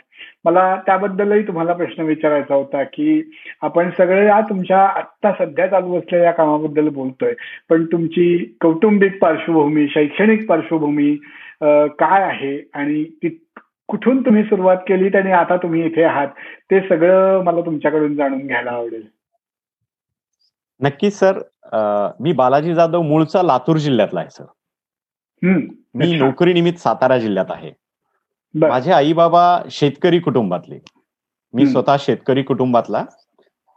[0.44, 3.22] मला त्याबद्दलही तुम्हाला प्रश्न विचारायचा होता की
[3.62, 7.34] आपण सगळे या तुमच्या आत्ता सध्या चालू असलेल्या कामाबद्दल बोलतोय.
[7.68, 11.14] पण तुमची कौटुंबिक पार्श्वभूमी शैक्षणिक पार्श्वभूमी
[11.62, 12.58] काय आहे?
[12.74, 13.28] आणि ती
[13.88, 16.28] कुठून तुम्ही सुरुवात केली आणि आता तुम्ही इथे आहात?
[16.70, 19.06] ते सगळं मला तुमच्याकडून जाणून घ्यायला आवडेल.
[20.80, 21.38] नक्कीच सर.
[22.20, 24.44] मी बालाजी जाधव मूळचा लातूर जिल्ह्यातला आहे सर.
[25.42, 27.70] मी नोकरी निमित्त सातारा जिल्ह्यात आहे.
[28.54, 30.78] माझे आई बाबा शेतकरी कुटुंबातले.
[31.54, 33.04] मी स्वतः शेतकरी कुटुंबातला.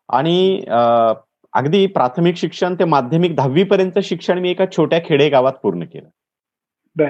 [0.10, 0.64] आणि
[1.54, 6.10] अगदी प्राथमिक शिक्षण ते माध्यमिक दहावी पर्यंत शिक्षण मी एका छोट्या खेडेगावात पूर्ण केलं.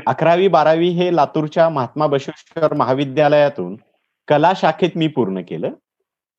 [0.08, 3.76] अकरावी बारावी हे लातूरच्या महात्मा बसवेश्वर महाविद्यालयातून
[4.28, 5.72] कला शाखेत मी पूर्ण केलं.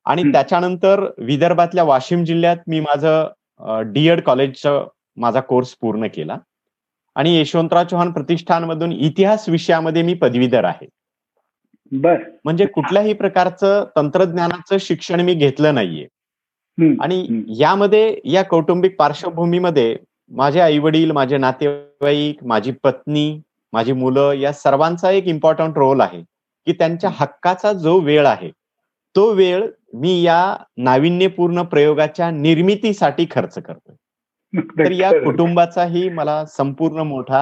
[0.05, 6.37] आणि त्याच्यानंतर विदर्भातल्या वाशिम जिल्ह्यात मी माझं डीएड कॉलेजचं माझा कोर्स पूर्ण केला.
[7.15, 10.87] आणि यशवंतराव चव्हाण प्रतिष्ठानमधून इतिहास विषयामध्ये मी पदवीधर आहे.
[11.91, 12.17] बर.
[12.45, 16.07] म्हणजे कुठल्याही प्रकारचं तंत्रज्ञानाचं शिक्षण मी घेतलं नाहीये.
[17.01, 19.97] आणि यामध्ये या कौटुंबिक पार्श्वभूमीमध्ये
[20.29, 23.41] माझे आई वडील माझे नातेवाईक माझी पत्नी
[23.73, 26.21] माझी मुलं या सर्वांचा एक इम्पॉर्टंट रोल आहे
[26.65, 28.49] की त्यांच्या हक्काचा जो वेळ आहे
[29.15, 33.95] तो वेळ मी या नाविन्यपूर्ण प्रयोगाच्या निर्मितीसाठी खर्च करतोय.
[34.53, 37.41] तर या कुटुंबाचाही मला संपूर्ण मोठा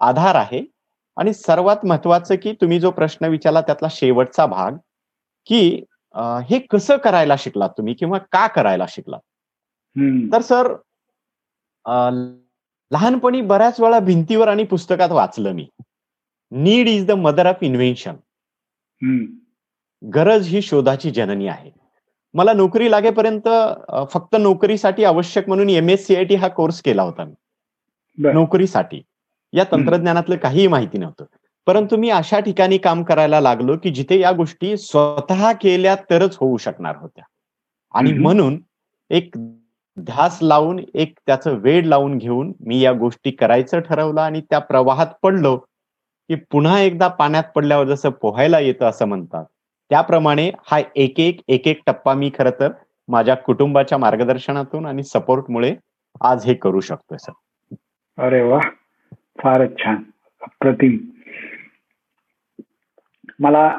[0.00, 0.64] आधार आहे.
[1.16, 4.76] आणि सर्वात महत्वाचं की तुम्ही जो प्रश्न विचारला त्यातला शेवटचा भाग
[5.46, 5.84] की
[6.48, 9.20] हे कसं करायला शिकलात तुम्ही किंवा का करायला शिकलात?
[10.32, 10.74] तर सर
[12.90, 15.68] लहानपणी बऱ्याच वेळा भिंतीवर आणि पुस्तकात वाचलं मी.
[16.52, 18.14] Need is the mother of invention.
[20.02, 21.70] गरज ही शोधाची जननी आहे.
[22.38, 23.48] मला नोकरी लागेपर्यंत
[24.12, 27.34] फक्त नोकरीसाठी आवश्यक म्हणून M S C I T हा कोर्स केला होता मी.
[28.18, 29.02] नोकरीसाठी.
[29.52, 31.24] या तंत्रज्ञानातलं काहीही माहिती नव्हतं.
[31.66, 36.56] परंतु मी अशा ठिकाणी काम करायला लागलो की जिथे या गोष्टी स्वतः केल्या तरच होऊ
[36.56, 37.24] शकणार होत्या.
[37.94, 38.60] आणि म्हणून
[39.10, 39.36] एक
[39.96, 45.06] ध्यास लावून एक त्याचं वेळ लावून घेऊन मी या गोष्टी करायचं ठरवलं आणि त्या प्रवाहात
[45.22, 45.56] पडलो
[46.30, 49.44] की पुन्हा एकदा पाण्यात पडल्यावर जसं पोहायला येतं असं म्हणतात
[49.90, 52.68] त्याप्रमाणे हा एक एक एक एक टप्पा मी खर तर
[53.08, 55.74] माझ्या कुटुंबाच्या मार्गदर्शनातून आणि सपोर्टमुळे
[56.20, 57.32] आज हे करू शकतोय सर.
[58.18, 58.58] अरे वा
[59.42, 59.96] फारच छान.
[60.42, 60.96] अप्रतिम.
[63.40, 63.78] मला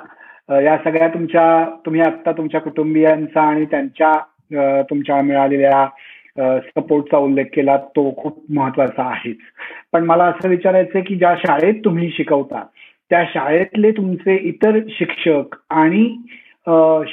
[0.49, 5.87] या सगळ्या तुमच्या तुम्ही आता तुमच्या कुटुंबियांचा आणि त्यांच्या तुमच्या मिळालेल्या
[6.59, 9.37] सपोर्टचा उल्लेख केला तो खूप महत्त्वाचा आहेच.
[9.91, 12.63] पण मला असं विचारायचं की ज्या शाळेत तुम्ही शिकवता
[13.09, 16.03] त्या शाळेतले तुमचे इतर शिक्षक आणि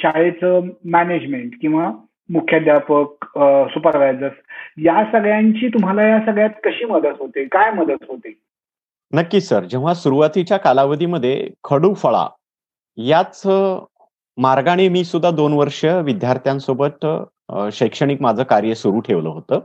[0.03, 1.91] शाळेचं मॅनेजमेंट किंवा
[2.31, 3.25] मुख्याध्यापक
[3.73, 4.35] सुपरवायझर्स
[4.85, 7.45] या सगळ्यांची तुम्हाला या सगळ्यात कशी मदत होते?
[7.45, 8.33] काय मदत होते?
[9.13, 9.65] नक्की सर.
[9.65, 12.27] जेव्हा सुरुवातीच्या कालावधीमध्ये खडू फळा
[12.99, 13.43] याच
[14.39, 17.07] मार्गाने मी सुद्धा दोन वर्ष विद्यार्थ्यांसोबत
[17.73, 19.61] शैक्षणिक माझं कार्य सुरू ठेवलं होतं.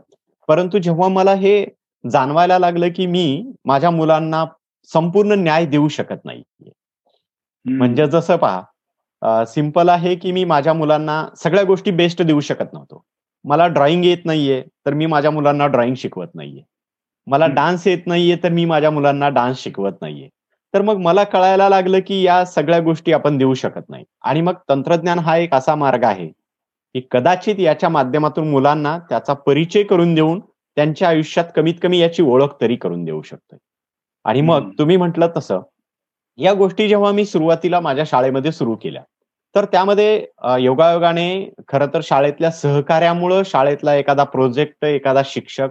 [0.48, 1.66] परंतु जेव्हा मला हे
[2.04, 4.44] जाणवायला लागलं की मी माझ्या मुलांना
[4.90, 6.44] संपूर्ण न्याय देऊ शकत नाही.
[7.66, 13.04] म्हणजे जसं पहा सिंपल आहे की मी माझ्या मुलांना सगळ्या गोष्टी बेस्ट देऊ शकत नव्हतो.
[13.46, 16.64] मला ड्रॉइंग येत नाहीये तर मी माझ्या मुलांना ड्रॉइंग शिकवत नाहीये.
[17.28, 20.30] मला डान्स येत नाहीये तर मी माझ्या मुलांना डान्स शिकवत नाहीये.
[20.74, 24.04] तर मग मला कळायला लागलं की या सगळ्या गोष्टी आपण देऊ शकत नाही.
[24.22, 29.84] आणि मग तंत्रज्ञान हा एक असा मार्ग आहे की कदाचित याच्या माध्यमातून मुलांना त्याचा परिचय
[29.84, 30.40] करून देऊन
[30.78, 33.58] त्यांच्या आयुष्यात कमीत कमी याची ओळख तरी करून देऊ शकतोय.
[34.26, 35.60] आणि मग तुम्ही म्हटलं तसं
[36.38, 39.02] या गोष्टी जेव्हा मी सुरुवातीला माझ्या शाळेमध्ये सुरू केल्या
[39.56, 40.26] तर त्यामध्ये
[40.60, 45.70] योगायोगाने खरं तर शाळेतल्या सहकार्यामुळं शाळेतला एखादा प्रोजेक्ट एखादा शिक्षक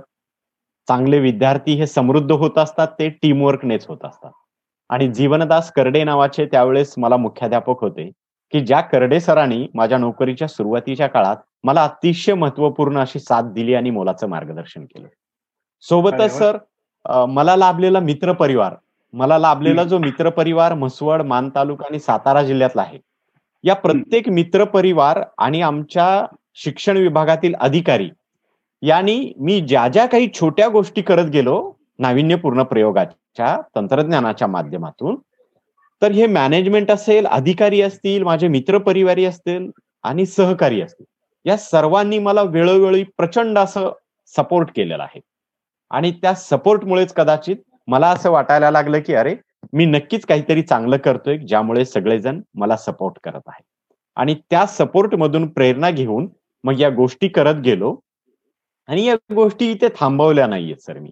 [0.88, 4.30] चांगले विद्यार्थी हे समृद्ध होत असतात ते टीमवर्कनेच होत असतात.
[4.90, 8.10] आणि जीवनदास करडे नावाचे त्यावेळेस मला मुख्याध्यापक होते
[8.52, 13.90] की ज्या करडे सरांनी माझ्या नोकरीच्या सुरुवातीच्या काळात मला अतिशय महत्त्वपूर्ण अशी साथ दिली आणि
[13.90, 15.06] मोलाचं मार्गदर्शन केलं.
[15.80, 16.56] सोबतच सर
[17.04, 18.74] मला लाभलेला मित्र परिवार
[19.14, 22.98] मला लाभलेला जो मित्र परिवार म्हसवड मान तालुका आणि सातारा जिल्ह्यातला आहे.
[23.64, 28.08] या प्रत्येक मित्र परिवार आणि आमच्या शिक्षण विभागातील अधिकारी
[28.82, 31.56] यांनी मी ज्या ज्या काही छोट्या गोष्टी करत गेलो
[31.98, 35.16] नाविन्यपूर्ण प्रयोगाच्या तंत्रज्ञानाच्या माध्यमातून
[36.02, 39.70] तर हे मॅनेजमेंट असेल अधिकारी असतील माझे मित्र परिवारी असतील
[40.04, 41.06] आणि सहकारी असतील
[41.46, 43.90] या सर्वांनी मला वेळोवेळी प्रचंड असं
[44.34, 45.20] सपोर्ट केलेलं आहे.
[45.90, 47.56] आणि त्या सपोर्टमुळेच कदाचित
[47.88, 49.34] मला असं वाटायला लागलं की अरे
[49.72, 53.62] मी नक्कीच काहीतरी चांगलं करतोय ज्यामुळे सगळेजण मला सपोर्ट करत आहे
[54.16, 56.28] आणि त्या सपोर्ट मधून प्रेरणा घेऊन
[56.64, 57.94] मग या गोष्टी करत गेलो.
[58.88, 61.10] आणि या गोष्टी इथे थांबवल्या नाहीयेत सर मी.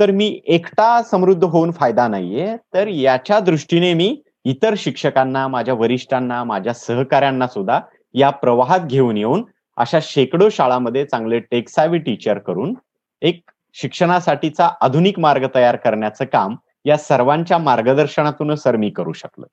[0.00, 2.56] तर मी एकटा समृद्ध होऊन फायदा नाहीये.
[2.74, 7.80] तर याच्या दृष्टीने मी इतर शिक्षकांना माझ्या वरिष्ठांना माझ्या सहकाऱ्यांना सुद्धा
[8.14, 9.44] या प्रवाहात घेऊन येऊन
[9.76, 12.74] अशा शेकडो शाळांमध्ये चांगले टेक्सावी टीचर करून
[13.22, 13.40] एक
[13.80, 19.44] शिक्षणासाठीचा आधुनिक मार्ग तयार करण्याचं काम या सर्वांच्या मार्गदर्शनातूनच सर मी करू शकलो.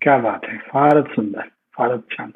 [0.00, 1.40] क्या बात आहे फारच सुंदर.
[1.76, 2.30] फारच छान.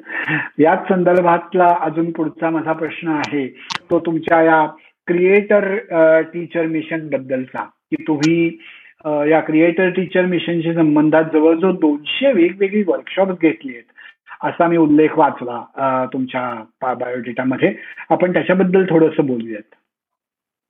[0.59, 3.47] याच संदर्भातला अजून पुढचा माझा प्रश्न आहे.
[3.89, 4.65] तो तुमच्या या
[5.07, 7.63] क्रिएटर टीचर मिशन बद्दलचा.
[7.63, 8.47] की तुम्ही
[9.05, 13.91] या क्रिएटर टीचर मिशनशी संबंधात जवळजवळ दोनशे वेगवेगळी वर्कशॉप घेतली आहेत.
[14.43, 17.73] असा मी उल्लेख वाचला तुमच्या बायोडेटामध्ये
[18.09, 19.75] आपण त्याच्याबद्दल थोडस बोलूयात.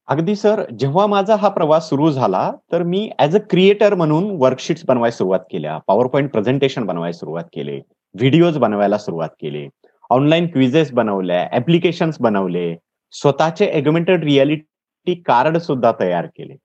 [0.07, 4.83] अगदी सर जेव्हा माझा हा प्रवास सुरू झाला तर मी ऍज अ क्रिएटर म्हणून वर्कशीट्स
[4.85, 7.79] बनवायला सुरुवात केल्या पॉवर पॉईंट प्रेझेंटेशन बनवायला सुरुवात केले
[8.15, 9.67] व्हिडिओज बनवायला सुरुवात केली
[10.09, 12.75] ऑनलाईन क्विजेस बनवल्या ऍप्लिकेशन्स बनवले
[13.13, 16.55] स्वतःचे एग्युमेंटेड रियालिटी कार्ड सुद्धा तयार केले.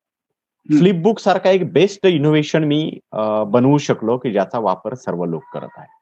[0.66, 2.98] फ्लिपबुक सारखा एक बेस्ट इनोव्हेशन मी
[3.48, 5.97] बनवू शकलो की ज्याचा वापर सर्व लोक करत आहे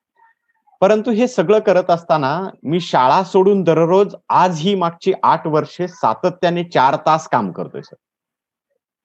[0.81, 6.65] परंतु हे सगळं करत असताना मी शाळा सोडून दररोज आज ही मागची आठ वर्षे सातत्याने
[6.65, 7.95] चार तास काम करतोय सर.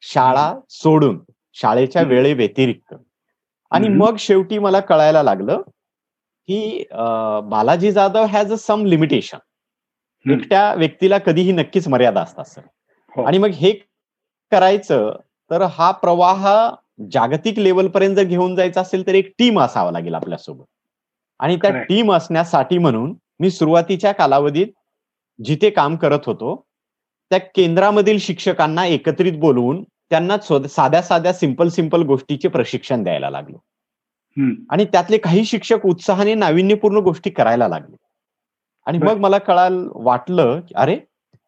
[0.04, 1.20] शाळा सोडून
[1.54, 2.94] शाळेच्या वेळे व्यतिरिक्त.
[3.72, 5.62] आणि मग शेवटी मला कळायला लागलं
[6.48, 6.84] की
[7.50, 9.38] Balaji Jadhav has a some limitation
[10.26, 12.62] एकट्या व्यक्तीला कधीही नक्कीच मर्यादा असतात सर.
[13.14, 13.24] हो.
[13.24, 13.72] आणि मग हे
[14.52, 15.12] करायचं
[15.52, 16.48] तर हा प्रवाह
[17.12, 20.66] जागतिक लेवलपर्यंत जर घेऊन जायचा असेल तर एक टीम असावा लागेल आपल्यासोबत.
[21.42, 24.68] आणि त्या टीम असण्यासाठी म्हणून मी सुरुवातीच्या कालावधीत
[25.46, 26.66] जिथे काम करत होतो
[27.30, 33.58] त्या केंद्रामधील शिक्षकांना एकत्रित बोलवून त्यांना साध्या साध्या सिंपल सिंपल गोष्टीचे प्रशिक्षण द्यायला लागलो.
[34.70, 37.96] आणि त्यातले काही शिक्षक उत्साहाने नाविन्यपूर्ण गोष्टी करायला लागले.
[38.86, 40.96] आणि मग मला कळाल वाटलं की अरे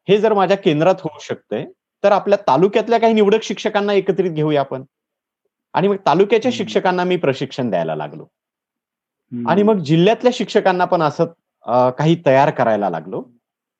[0.10, 1.66] हे जर माझ्या केंद्रात होऊ शकतंय
[2.04, 4.84] तर आपल्या तालुक्यातल्या काही निवडक शिक्षकांना एकत्रित घेऊया आपण.
[5.74, 8.26] आणि मग तालुक्याच्या शिक्षकांना मी प्रशिक्षण द्यायला लागलो.
[9.48, 13.24] आणि मग जिल्ह्यातल्या शिक्षकांना पण असं काही तयार करायला लागलो.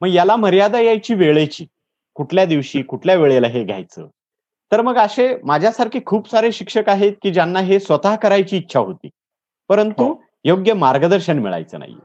[0.02, 1.66] मग याला मर्यादा यायची वेळेची.
[2.16, 4.08] कुठल्या दिवशी कुठल्या वेळेला हे घ्यायचं?
[4.72, 9.10] तर मग असे माझ्यासारखे खूप सारे शिक्षक आहेत की ज्यांना हे स्वतः करायची इच्छा होती.
[9.70, 10.24] परंतु हो.
[10.44, 11.96] योग्य मार्गदर्शन मिळायचं नाही.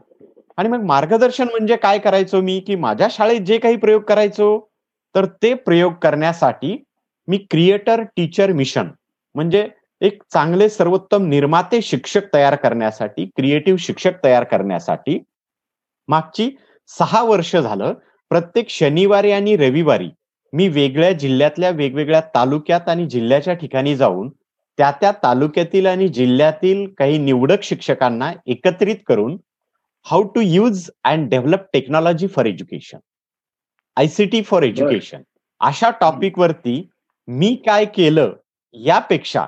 [0.56, 2.60] आणि मग मार्गदर्शन म्हणजे काय करायचो मी?
[2.60, 4.68] की माझ्या शाळेत जे काही प्रयोग करायचो
[5.14, 6.84] तर ते प्रयोग करण्यासाठी
[7.28, 8.88] मी क्रिएटर टीचर मिशन
[9.34, 9.68] म्हणजे
[10.00, 15.18] एक चांगले सर्वोत्तम निर्माते शिक्षक तयार करण्यासाठी क्रिएटिव्ह शिक्षक तयार करण्यासाठी
[16.08, 16.50] मागची
[16.90, 17.92] सहा वर्ष झालं.
[18.30, 20.08] प्रत्येक शनिवारी आणि रविवारी
[20.52, 24.28] मी वेगळ्या जिल्ह्यातल्या वेगवेगळ्या तालुक्यात आणि जिल्ह्याच्या ठिकाणी जाऊन
[24.78, 29.36] त्या त्या तालुक्यातील आणि जिल्ह्यातील काही निवडक शिक्षकांना एकत्रित करून
[30.06, 32.98] how to use and develop technology for education
[33.96, 35.22] ICT for education
[35.60, 36.82] अशा टॉपिकवरती
[37.28, 38.32] मी काय केलं
[38.72, 39.44] यापेक्षा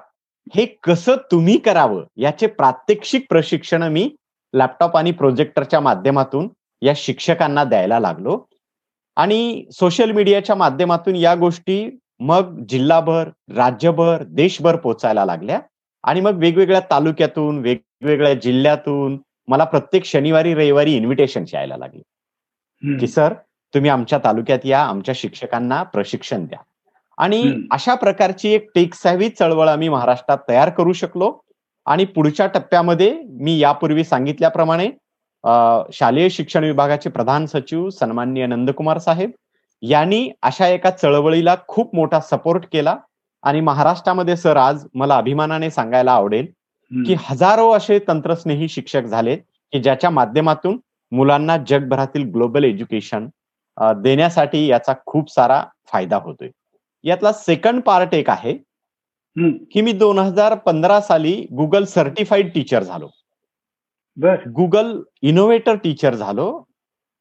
[0.54, 2.04] हे कसं तुम्ही करावं?
[2.16, 4.16] याचे प्रात्यक्षिक प्रशिक्षण मी
[4.54, 6.48] लॅपटॉप आणि प्रोजेक्टरच्या माध्यमातून
[6.82, 8.44] या शिक्षकांना द्यायला लागलो.
[9.16, 15.60] आणि सोशल मीडियाच्या माध्यमातून या गोष्टी मग जिल्हाभर राज्यभर देशभर पोचायला लागल्या.
[16.04, 22.02] आणि मग वेगवेगळ्या तालुक्यातून वेगवेगळ्या जिल्ह्यातून मला प्रत्येक शनिवारी रविवारी इन्व्हिटेशन यायला लागले.
[23.00, 23.34] की सर
[23.74, 26.58] तुम्ही आमच्या तालुक्यात या आमच्या शिक्षकांना प्रशिक्षण द्या.
[27.20, 31.32] आणि अशा प्रकारची एक टेक सॅव्ही चळवळ आम्ही महाराष्ट्रात तयार करू शकलो.
[31.86, 34.88] आणि पुढच्या टप्प्यामध्ये मी यापूर्वी सांगितल्याप्रमाणे
[35.94, 39.30] शालेय शिक्षण विभागाचे प्रधान सचिव सन्माननीय नंदकुमार साहेब
[39.82, 42.96] यांनी अशा एका चळवळीला खूप मोठा सपोर्ट केला.
[43.44, 46.46] आणि महाराष्ट्रामध्ये सर आज मला अभिमानाने सांगायला आवडेल
[46.90, 49.38] की हजारो असे तंत्रस्नेही शिक्षक झालेत
[49.72, 50.78] की ज्याच्या माध्यमातून
[51.12, 53.28] मुलांना जगभरातील ग्लोबल एज्युकेशन
[54.02, 56.48] देण्यासाठी याचा खूप सारा फायदा होतोय.
[57.04, 58.52] यातला सेकंड पार्ट एक आहे.
[59.72, 63.08] की मी दोन हजार पंधरा साली गुगल सर्टिफाईड टीचर झालो.
[64.56, 66.46] गुगल इनोव्हेटर टीचर झालो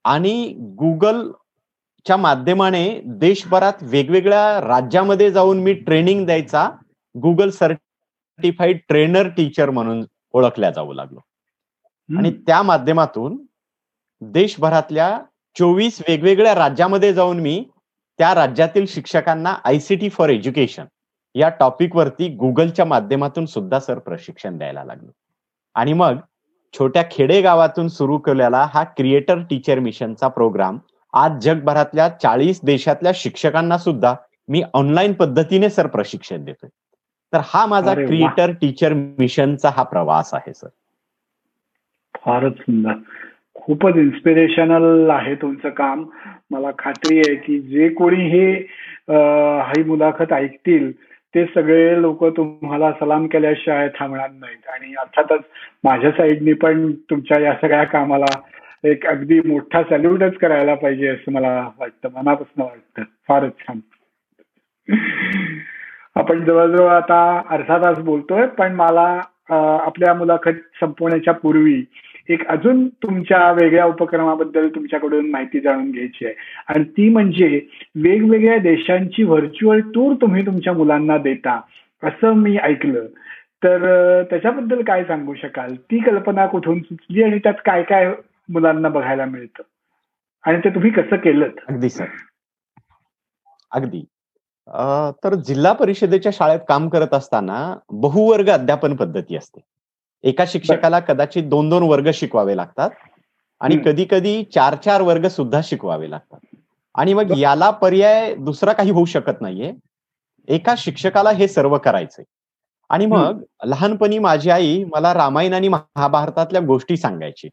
[0.06, 6.70] आणि गुगलच्या माध्यमाने देशभरात वेगवेगळ्या राज्यामध्ये जाऊन मी ट्रेनिंग द्यायचा
[7.16, 11.20] गुगल सर्टिफाईड ट्रेनर टीचर म्हणून ओळखल्या जाऊ लागलो.
[12.10, 13.38] आणि त्या माध्यमातून
[14.22, 15.18] देशभरातल्या
[15.56, 17.64] चोवीस वेगवेगळ्या राज्यामध्ये जाऊन मी
[18.20, 20.86] त्या राज्यातील शिक्षकांना आयसीटी फॉर एज्युकेशन
[21.36, 25.12] या टॉपिकवरती गुगलच्या माध्यमातून सुद्धा सर प्रशिक्षण द्यायला लागलो.
[25.76, 26.16] आणि मग
[26.74, 30.78] छोट्या खेडेगावातून सुरू केलेला हा क्रिएटर टीचर मिशनचा प्रोग्राम
[31.14, 34.16] आज जगभरातल्या चाळीस देशातल्या शिक्षकांना सुद्धा
[34.48, 36.70] मी ऑनलाईन पद्धतीने सर प्रशिक्षण देतोय.
[37.34, 40.68] तर हा माझा क्रिएटर टीचर मिशनचा हा प्रवास आहे सर.
[42.16, 42.94] फारच सुंदर.
[43.54, 46.06] खूपच इन्स्पिरेशनल आहे तुमचं काम.
[46.52, 48.52] मला खात्री आहे की जे कोणी हे
[49.10, 50.92] ही मुलाखत ऐकतील
[51.36, 54.68] ते सगळे लोक तुम्हाला सलाम केल्याशिवाय थांबणार नाहीत.
[54.74, 55.44] आणि अर्थातच
[55.84, 58.26] माझ्या साईडनी पण तुमच्या या सगळ्या कामाला
[58.84, 63.04] एक अगदी मोठा सॅल्यूटच करायला पाहिजे असं मला वाटतं मनापासून वाटतं.
[63.28, 63.80] फारच छान.
[66.16, 71.82] आपण जवळजवळ आता अर्धा तास बोलतोय पण मला आपल्या मुलाखत संपवण्याच्या पूर्वी
[72.30, 76.34] एक अजून तुमच्या वेगळ्या उपक्रमाबद्दल तुमच्याकडून माहिती जाणून घ्यायची आहे.
[76.68, 77.62] आणि ती म्हणजे
[77.96, 81.60] वेगवेगळ्या देशांची व्हर्च्युअल टूर तुम्ही तुमच्या मुलांना देता
[82.04, 83.06] असं मी ऐकलं.
[83.64, 85.76] तर त्याच्याबद्दल काय सांगू शकाल?
[85.76, 88.14] ती कल्पना कुठून सुचली आणि त्यात काय काय
[88.50, 89.64] मुलांना बघायला मिळतं?
[90.44, 92.06] आणि ते तुम्ही कसं केलं अगदी सर.
[93.72, 94.06] अगदी.
[95.24, 99.60] तर जिल्हा परिषदेच्या शाळेत काम करत असताना बहुवर्ग अध्यापन पद्धती असते.
[100.24, 102.90] एका शिक्षकाला कदाचित दोन दोन वर्ग शिकवावे लागतात
[103.60, 106.56] आणि कधी कधी चार चार वर्ग सुद्धा शिकवावे लागतात.
[106.96, 109.74] आणि मग याला पर्याय दुसरा काही होऊ शकत नाहीये.
[110.48, 112.26] एका शिक्षकाला हे सर्व करायचंय.
[112.90, 117.48] आणि मग लहानपणी माझी आई मला रामायण आणि महाभारतातल्या गोष्टी सांगायची.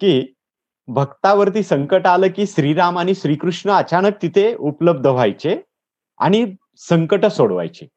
[0.00, 0.34] की
[0.86, 5.56] भक्तावरती संकट आलं की श्रीराम आणि श्रीकृष्ण अचानक तिथे उपलब्ध व्हायचे
[6.18, 7.88] आणि संकट सोडवायचे.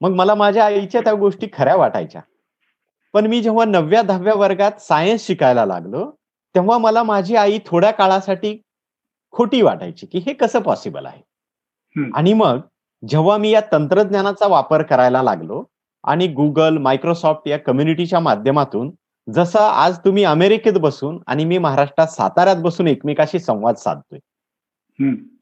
[0.00, 2.20] मग मला माझ्या आईच्या त्या गोष्टी खऱ्या वाटायच्या.
[3.14, 6.10] पण मी जेव्हा नवव्या दहाव्या वर्गात सायन्स शिकायला लागलो
[6.54, 8.56] तेव्हा मला माझी आई थोड्या काळासाठी
[9.30, 11.22] खोटी वाटायची की हे कसं पॉसिबल आहे?
[12.14, 12.60] आणि मग
[13.08, 15.64] जेव्हा मी या तंत्रज्ञानाचा वापर करायला लागलो
[16.04, 18.90] आणि गुगल मायक्रोसॉफ्ट या कम्युनिटीच्या माध्यमातून
[19.34, 24.18] जसं आज तुम्ही अमेरिकेत बसून आणि मी महाराष्ट्रात साताऱ्यात बसून एकमेकाशी संवाद साधतोय.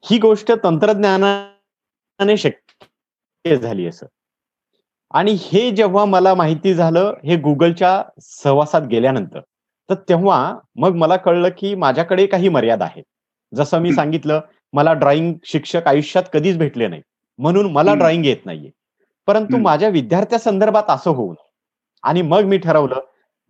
[0.03, 4.05] ही गोष्ट तंत्रज्ञानाने शक्य झाली असं
[5.11, 9.39] आणि हे जेव्हा मला माहिती झालं हे गुगलच्या सहवासात गेल्यानंतर
[9.89, 13.03] तर तेव्हा मग मला कळलं की माझ्याकडे काही मर्यादा आहेत.
[13.55, 14.41] जसं मी सांगितलं
[14.73, 17.01] मला ड्रॉइंग शिक्षक आयुष्यात कधीच भेटले नाही
[17.37, 18.69] म्हणून मला ड्रॉइंग येत नाहीये.
[19.27, 21.35] परंतु माझ्या विद्यार्थ्या संदर्भात असं होऊन
[22.03, 22.99] आणि मग मी ठरवलं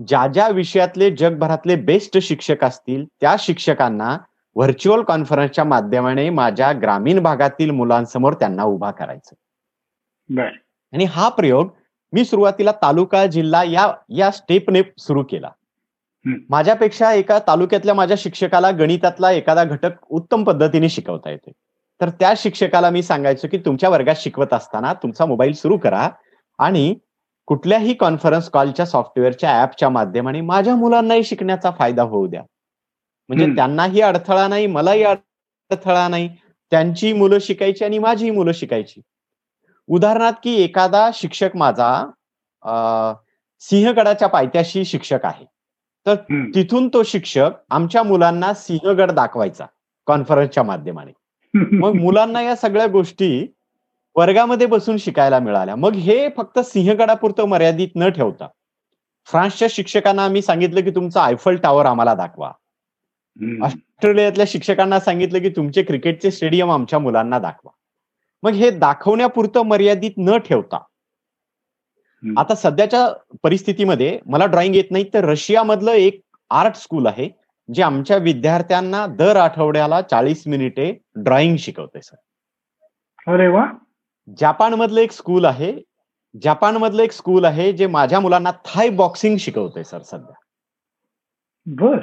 [0.07, 4.17] ज्या ज्या विषयातले जगभरातले बेस्ट शिक्षक असतील त्या शिक्षकांना
[4.55, 9.35] व्हर्च्युअल कॉन्फरन्सच्या माध्यमाने माझ्या ग्रामीण भागातील मुलांसमोर त्यांना उभा करायचं.
[10.93, 11.71] आणि हा प्रयोग
[12.13, 15.49] मी सुरुवातीला तालुका जिल्हा या या स्टेपने सुरू केला.
[16.49, 21.51] माझ्यापेक्षा एका तालुक्यातल्या माझ्या शिक्षकाला गणितातला एखादा घटक उत्तम पद्धतीने शिकवता येते.
[22.01, 26.09] तर त्या शिक्षकाला मी सांगायचो की तुमच्या वर्गात शिकवत असताना तुमचा मोबाईल सुरू करा
[26.59, 26.95] आणि
[27.47, 32.41] कुठल्याही कॉन्फरन्स कॉलच्या सॉफ्टवेअरच्या ऍपच्या माध्यमाने माझ्या मुलांनाही शिकण्याचा फायदा होऊ द्या.
[33.29, 36.29] म्हणजे त्यांनाही अडथळा नाही मलाही अडथळा नाही.
[36.71, 39.01] त्यांची मुलं शिकायची आणि माझी मुलं शिकायची.
[39.87, 42.05] उदाहरणार्थ की एखादा शिक्षक माझा
[43.59, 45.45] सिंहगडाच्या पायथ्याशी शिक्षक आहे.
[46.05, 46.15] तर.
[46.55, 49.65] तिथून तो शिक्षक आमच्या मुलांना सिंहगड दाखवायचा
[50.05, 51.11] कॉन्फरन्सच्या माध्यमाने.
[51.71, 53.47] मग मुलांना या सगळ्या गोष्टी
[54.15, 55.75] वर्गामध्ये बसून शिकायला मिळाल्या.
[55.75, 58.47] मग हे फक्त सिंहगडापुरतं मर्यादित न ठेवता
[59.27, 62.51] फ्रान्सच्या शिक्षकांना आम्ही सांगितलं की तुमचा आयफल टावर आम्हाला दाखवा.
[63.61, 67.76] ऑस्ट्रेलियातल्या शिक्षकांना सांगितलं की तुमचे क्रिकेटचे स्टेडियम आमच्या मुलांना दाखवा.
[68.43, 70.77] मग हे दाखवण्यापुरतं मर्यादित न ठेवता.
[72.23, 73.07] आता सध्याच्या
[73.43, 76.21] परिस्थितीमध्ये मला ड्रॉइंग येत नाही तर रशियामधलं एक
[76.51, 77.29] आर्ट स्कूल आहे
[77.69, 82.15] जे आमच्या विद्यार्थ्यांना दर आठवड्याला चाळीस मिनिटे ड्रॉइंग शिकवते सर
[83.27, 83.65] अरे वा.
[84.37, 85.73] जपानमधलं एक स्कूल आहे
[86.41, 90.33] जपानमधलं एक स्कूल आहे जे माझ्या मुलांना थाय बॉक्सिंग शिकवते सर सध्या.
[91.65, 91.99] बर.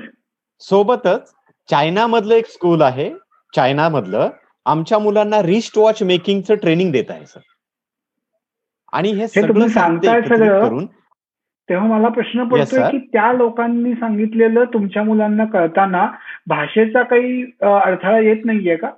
[0.60, 1.32] सोबतच
[1.68, 3.12] चायनामधलं एक स्कूल आहे
[3.52, 4.30] चायनामधलं
[4.66, 7.40] आमच्या मुलांना रिस्ट वॉच मेकिंगचं ट्रेनिंग देत आहे सर
[8.92, 10.20] आणि हे सगळं सांगताय?
[10.20, 10.86] करून
[11.68, 12.90] तेव्हा मला प्रश्न पडतोय.
[12.90, 16.06] की त्या लोकांनी सांगितलेलं तुमच्या मुलांना कळताना
[16.46, 18.90] भाषेचा काही अडथळा येत नाहीये का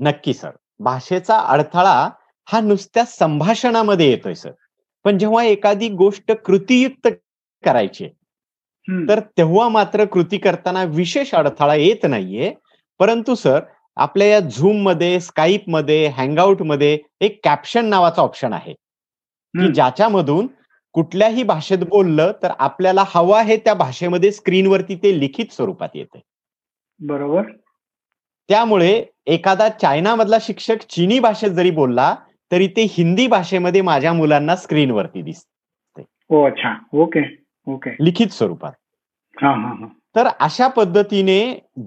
[0.00, 0.50] नक्की सर
[0.80, 2.10] भाषेचा अडथळा
[2.48, 4.50] हा नुसत्या संभाषणामध्ये येतोय सर
[5.04, 7.08] पण जेव्हा एखादी गोष्ट कृतीयुक्त
[7.64, 8.08] करायची.
[8.88, 12.52] तर तेव्हा मात्र कृती करताना विशेष अडथळा येत नाहीये
[13.00, 13.60] परंतु सर
[13.96, 18.72] आपल्या या झूममध्ये स्काईपमध्ये हँगआउटमध्ये एक कॅप्शन नावाचा ऑप्शन आहे.
[18.72, 19.72] की.
[19.72, 20.46] ज्याच्यामधून
[20.94, 26.20] कुठल्याही भाषेत बोललं तर आपल्याला हवं आहे त्या भाषेमध्ये स्क्रीनवरती ते लिखित स्वरूपात येते
[27.00, 27.42] बरोबर.
[28.48, 32.14] त्यामुळे एखादा चायनामधला शिक्षक चीनी भाषेत जरी बोलला
[32.52, 36.74] तरी ते हिंदी भाषेमध्ये माझ्या मुलांना स्क्रीनवरती दिसत हो अच्छा.
[36.92, 37.20] ओके.
[37.66, 37.90] ओके.
[38.00, 38.72] लिखित स्वरूपात.
[39.36, 39.86] हा हा हा.
[40.18, 41.40] तर अशा पद्धतीने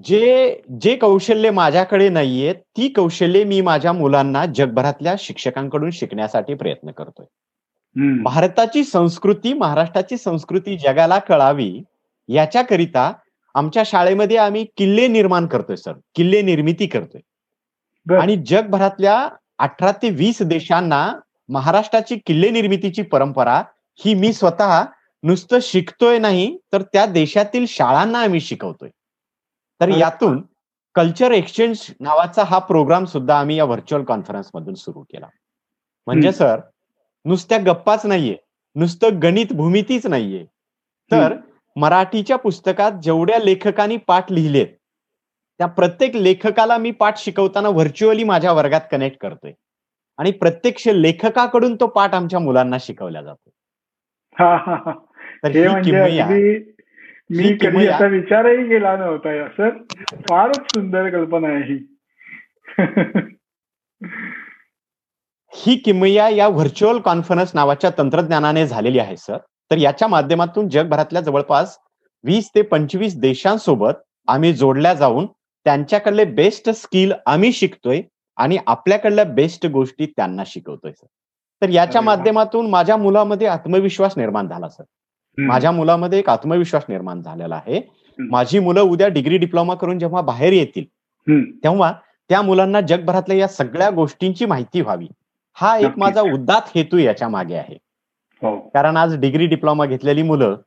[0.03, 7.25] जे जे कौशल्य माझ्याकडे नाहीये ती कौशल्ये मी माझ्या मुलांना जगभरातल्या शिक्षकांकडून शिकण्यासाठी प्रयत्न करतोय.
[8.23, 11.81] भारताची संस्कृती महाराष्ट्राची संस्कृती जगाला कळावी
[12.27, 13.11] याच्याकरिता
[13.55, 18.17] आमच्या शाळेमध्ये आम्ही किल्ले निर्माण करतोय सर किल्ले निर्मिती करतोय.
[18.19, 19.29] आणि जगभरातल्या
[19.59, 21.13] अठरा ते वीस देशांना
[21.49, 23.63] महाराष्ट्राची किल्ले निर्मितीची परंपरा
[23.99, 24.83] ही मी स्वतः
[25.23, 28.89] नुसतं शिकतोय नाही तर त्या देशातील शाळांना आम्ही शिकवतोय.
[29.81, 29.89] तर.
[29.97, 30.43] यातून
[30.95, 35.27] कल्चर एक्सचेंज नावाचा हा प्रोग्राम सुद्धा आम्ही या व्हर्च्युअल कॉन्फरन्स मधून सुरू केला.
[36.05, 36.31] म्हणजे.
[36.31, 36.59] सर
[37.25, 38.37] नुसत्या गप्पाच नाहीये
[38.75, 40.45] नुसतं गणित भूमितीच नाहीये.
[41.11, 41.35] तर
[41.75, 44.67] मराठीच्या पुस्तकात जेवढ्या लेखकांनी पाठ लिहिलेत
[45.57, 49.51] त्या प्रत्येक लेखकाला मी पाठ शिकवताना व्हर्च्युअली माझ्या वर्गात कनेक्ट करतोय.
[50.17, 53.49] आणि प्रत्यक्ष लेखकाकडून तो पाठ आमच्या मुलांना शिकवला जातो.
[55.43, 56.27] तर हे म्हणजे किमया.
[57.29, 59.69] मी कधी असा विचारही केला नव्हता या सर.
[60.25, 61.79] फारच सुंदर कल्पना आहे ही.
[65.53, 69.37] ही किमया या व्हर्च्युअल कॉन्फरन्स नावाच्या तंत्रज्ञानाने झालेली आहे सर.
[69.71, 71.77] तर याच्या माध्यमातून जगभरातल्या जवळपास
[72.23, 73.93] वीस ते पंचवीस देशांसोबत
[74.27, 75.25] आम्ही जोडल्या जाऊन
[75.65, 78.01] त्यांच्याकडले बेस्ट स्किल आम्ही शिकतोय
[78.37, 81.07] आणि आपल्याकडल्या बेस्ट गोष्टी त्यांना शिकवतोय सर.
[81.61, 82.01] तर याच्या.
[82.01, 84.83] माध्यमातून माझ्या मुलामध्ये आत्मविश्वास निर्माण झाला सर.
[85.37, 87.81] माझ्या मुलामध्ये एक आत्मविश्वास निर्माण झालेला आहे.
[88.19, 90.83] माझी मुलं उद्या डिग्री डिप्लोमा करून जेव्हा बाहेर येतील.
[91.63, 91.93] तेव्हा
[92.29, 95.07] त्या मुलांना जगभरातल्या या सगळ्या गोष्टींची माहिती व्हावी.
[95.53, 95.97] हा एक.
[95.97, 97.77] माझा उद्दात हेतू याच्या मागे आहे.
[98.41, 98.57] हो.
[98.73, 100.57] कारण आज डिग्री डिप्लोमा घेतलेली मुलं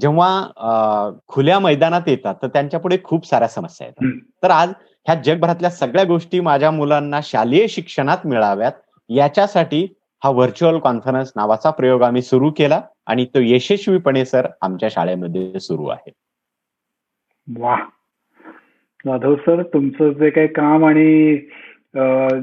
[0.00, 4.18] जेव्हा खुल्या मैदानात येतात तर त्यांच्या पुढे खूप साऱ्या समस्या येतात.
[4.42, 4.68] तर आज
[5.06, 8.72] ह्या जगभरातल्या सगळ्या गोष्टी माझ्या मुलांना शालेय शिक्षणात मिळाव्यात
[9.08, 9.86] याच्यासाठी
[10.24, 12.80] हा व्हर्च्युअल कॉन्फरन्स नावाचा प्रयोग आम्ही सुरू केला.
[13.06, 16.12] आणि तो यशस्वीपणे सर आमच्या शाळेमध्ये सुरू आहे.
[17.58, 17.76] वा.
[19.06, 21.36] जाधव सर तुमचं जे काही काम आणि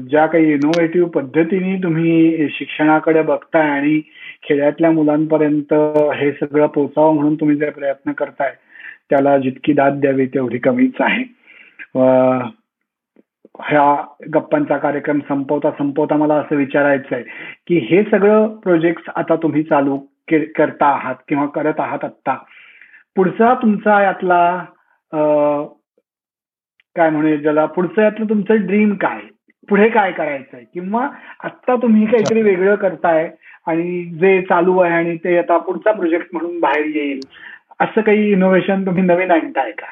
[0.08, 4.00] ज्या काही इनोव्हेटिव्ह पद्धतीने तुम्ही शिक्षणाकडे बघताय आणि
[4.42, 5.74] खेड्यातल्या मुलांपर्यंत
[6.16, 8.54] हे सगळं पोचावं म्हणून तुम्ही जे प्रयत्न करताय
[9.10, 11.24] त्याला जितकी दाद द्यावी तेवढी कमीच आहे.
[13.64, 17.24] ह्या गप्पांचा कार्यक्रम संपवता संपवता मला असं विचारायचं आहे
[17.66, 19.98] की हे सगळं प्रोजेक्ट आता तुम्ही चालू
[20.28, 22.34] करता आहात किंवा करत आहात आत्ता.
[23.16, 24.64] पुढचा तुमचा यातला
[26.96, 29.20] काय म्हणूया ज्याला पुढचं यातलं तुमचं ड्रीम काय?
[29.68, 30.62] पुढे काय करायचंय?
[30.74, 31.08] किंवा
[31.44, 33.28] आत्ता तुम्ही काहीतरी वेगळं करताय
[33.66, 37.20] आणि जे चालू आहे आणि ते आता पुढचा प्रोजेक्ट म्हणून बाहेर येईल
[37.80, 39.86] असं काही इनोव्हेशन तुम्ही नवीन आणताय का?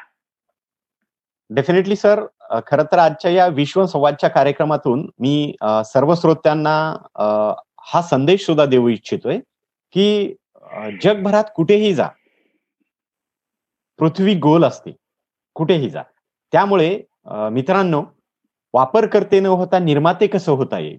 [1.49, 2.19] डेफिनेटली सर
[2.67, 5.55] खरं तर आजच्या या विश्व संवादच्या कार्यक्रमातून मी
[5.85, 6.75] सर्व श्रोत्यांना
[7.91, 9.39] हा संदेश सुद्धा देऊ इच्छितोय.
[9.93, 10.35] की
[11.03, 12.07] जगभरात कुठेही जा.
[13.99, 14.91] पृथ्वी गोल असते.
[15.53, 16.01] कुठेही जा.
[16.51, 18.03] त्यामुळे मित्रांनो
[18.73, 20.97] वापरकर्ते न होता निर्माते कसं होता येईल?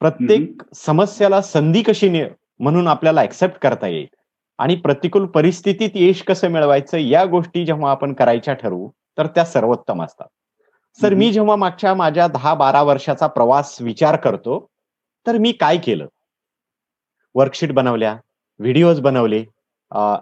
[0.00, 2.28] प्रत्येक समस्याला संधी कशी नि-
[2.58, 4.06] म्हणून आपल्याला ऍक्सेप्ट करता येईल?
[4.58, 6.96] आणि प्रतिकूल परिस्थितीत यश कसं मिळवायचं?
[6.96, 10.26] या गोष्टी जेव्हा आपण करायच्या ठरवू तर त्या सर्वोत्तम असतात.
[11.00, 14.70] सर मी जेव्हा मागच्या माझ्या दहा बारा वर्षाचा प्रवास विचार करतो
[15.26, 16.06] तर मी काय केलं?
[17.34, 18.16] वर्कशीट बनवल्या
[18.58, 19.44] व्हिडिओज बनवले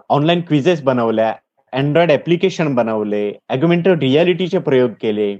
[0.09, 1.33] ऑनलाईन क्विजेस बनवल्या
[1.73, 5.35] अँड्रॉइड ऍप्लिकेशन बनवले अॅग्युमेंटेड रियालिटीचे प्रयोग केले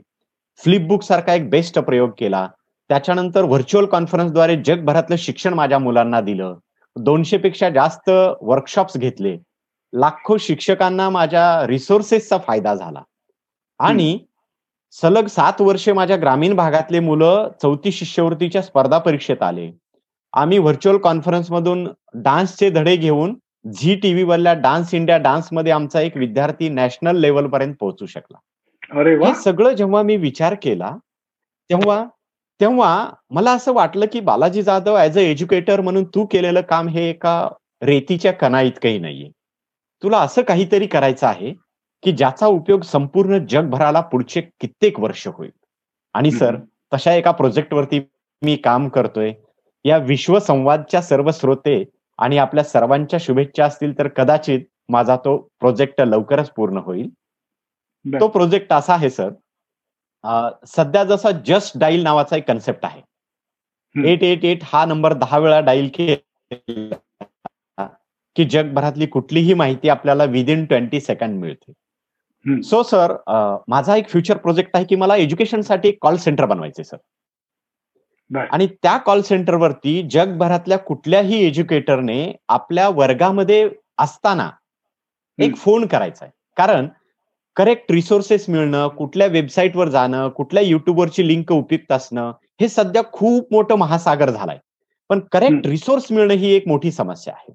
[0.64, 2.48] फ्लिपबुक सारखा एक बेस्ट प्रयोग केला.
[2.90, 6.56] त्याच्यानंतर व्हर्च्युअल कॉन्फरन्सद्वारे जगभरातलं शिक्षण माझ्या मुलांना दिलं.
[6.96, 8.10] दोनशे पेक्षा जास्त
[8.42, 9.38] वर्कशॉप्स घेतले.
[9.94, 13.02] लाखो शिक्षकांना माझ्या रिसोर्सेसचा फायदा झाला.
[13.80, 14.18] आणि
[14.92, 19.72] सलग सात वर्षे माझ्या ग्रामीण भागातले मुलं चौथी शिष्यवृत्तीच्या स्पर्धा परीक्षेत आले.
[20.34, 23.36] आम्ही व्हर्च्युअल कॉन्फरन्स मधून डान्सचे धडे घेऊन
[23.74, 28.38] झी टीव्ही वरल्या डान्स इंडिया डान्समध्ये आमचा एक विद्यार्थी नॅशनल लेवल पर्यंत पोहोचू शकला.
[29.00, 30.96] अरे हे सगळं जेव्हा मी विचार केला
[31.70, 32.06] तेव्हा
[32.62, 37.10] तेव्हा मला असं वाटलं की Balaji Jadhav as a educator म्हणून तू केलेलं काम हे
[37.10, 37.50] एका
[37.82, 39.30] रेतीच्या कणा इतकंही नाहीये.
[40.04, 41.54] तुला असं काहीतरी करायचं आहे
[42.04, 45.52] की ज्याचा उपयोग संपूर्ण जगभराला पुढचे कित्येक वर्ष होईल.
[46.14, 46.56] आणि सर
[46.94, 48.00] तशा एका प्रोजेक्टवरती
[48.42, 49.34] मी काम करतोय.
[49.86, 51.84] या विश्वसंवादच्या सर्व श्रोते
[52.20, 54.60] आणि आपल्या सर्वांच्या शुभेच्छा असतील तर कदाचित
[54.90, 57.10] माझा तो प्रोजेक्ट लवकरच पूर्ण होईल.
[58.06, 59.30] तो प्रोजेक्ट असा आहे सर.
[60.68, 63.02] सध्या जसा जस्ट डाईल नावाचा एक कन्सेप्ट आहे.
[63.96, 67.88] एट एट एट हा नंबर दहा वेळा डाईल केला
[68.36, 72.62] की जगभरातली कुठलीही माहिती आपल्याला विदिन ट्वेंटी सेकंड मिळते.
[72.62, 73.16] सो सर
[73.68, 76.98] माझा एक फ्युचर प्रोजेक्ट आहे की मला एज्युकेशनसाठी एक कॉल सेंटर बनवायचे सर
[78.32, 84.50] आणि त्या कॉल सेंटरवरती जगभरातल्या कुठल्याही एज्युकेटरने आपल्या वर्गामध्ये असताना
[85.40, 86.88] एक फोन करायचा आहे कारण
[87.58, 93.76] करेक्ट रिसोर्सेस मिळणं कुठल्या वेबसाईटवर जाणं कुठल्या युट्यूबवरची लिंक उपयुक्त असणं हे सध्या खूप मोठं
[93.76, 94.58] महासागर झालाय.
[95.10, 97.54] पण करेक्ट रिसोर्स मिळणं ही एक मोठी समस्या आहे.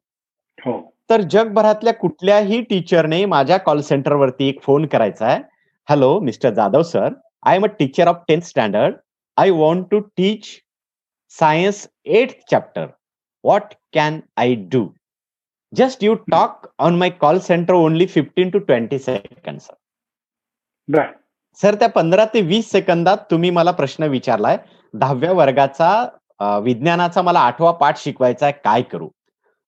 [0.58, 0.80] हो.
[1.10, 5.40] तर जगभरातल्या कुठल्याही टीचरने माझ्या कॉल सेंटरवरती एक फोन करायचा आहे
[5.88, 7.08] hello mister Jadhav sir
[7.46, 8.94] I am a teacher of tenth standard
[9.38, 10.46] I want to teach
[11.32, 12.86] science eight chapter
[13.44, 14.86] what can I do
[15.72, 19.74] just you talk on my call centre only fifteen to twenty second sir
[21.58, 24.56] sir त्या पंधरा ते वीस सेकंदात तुम्ही मला प्रश्न विचारलाय
[24.94, 29.08] दहाव्या वर्गाचा विज्ञानाचा मला आठवा पाठ शिकवायचा आहे काय करू?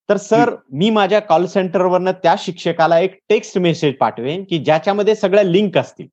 [0.09, 5.45] तर सर मी माझ्या कॉल सेंटरवरनं त्या शिक्षकाला एक टेक्स्ट मेसेज पाठवेन की ज्याच्यामध्ये सगळ्या
[5.45, 6.07] लिंक असतील.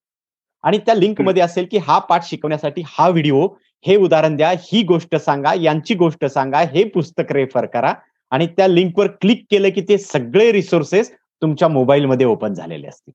[0.68, 3.47] आणि त्या लिंकमध्ये असेल की हा पाठ शिकवण्यासाठी हा व्हिडिओ
[3.86, 7.93] हे उदाहरण द्या ही गोष्ट सांगा यांची गोष्ट सांगा हे पुस्तक रेफर करा.
[8.32, 11.11] आणि त्या लिंकवर क्लिक केलं की ते सगळे रिसोर्सेस
[11.41, 13.13] तुमच्या मोबाईलमध्ये ओपन झालेले असतील.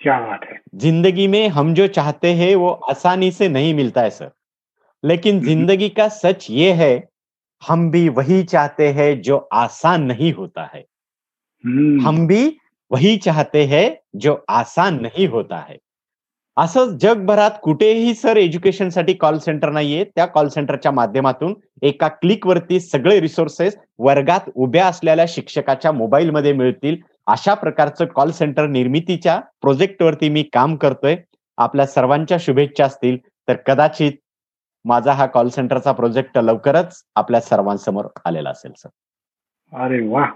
[0.00, 0.56] क्या बात है.
[0.80, 4.28] ज़िंदगी में हम जो चाहते हैं वो आसानी से नहीं मिलता है सर
[5.04, 6.92] लेकिन ज़िंदगी का सच ये है
[7.62, 10.84] हम भी वही चाहते हैं जो आसान नहीं होता है।
[12.04, 12.56] हम भी
[12.90, 15.78] वही चाहते हैं जो आसान नहीं होता है।
[16.56, 20.04] असं जगभरात कुठेही सर एज्युकेशनसाठी कॉल सेंटर नाहीये.
[20.04, 26.96] त्या कॉल सेंटरच्या माध्यमातून एका क्लिकवरती सगळे रिसोर्सेस वर्गात उभ्या असलेल्या शिक्षकाच्या मोबाईलमध्ये मिळतील.
[27.26, 31.16] अशा प्रकारचं कॉल सेंटर निर्मितीच्या प्रोजेक्टवरती मी काम करतोय.
[31.58, 33.16] आपल्या सर्वांच्या शुभेच्छा असतील.
[33.48, 34.12] तर कदाचित
[34.84, 38.88] माझा हा कॉल सेंटरचा प्रोजेक्ट लवकरच आपल्या सर्वांसमोर आलेला असेल सर.
[39.72, 40.26] अरे वा!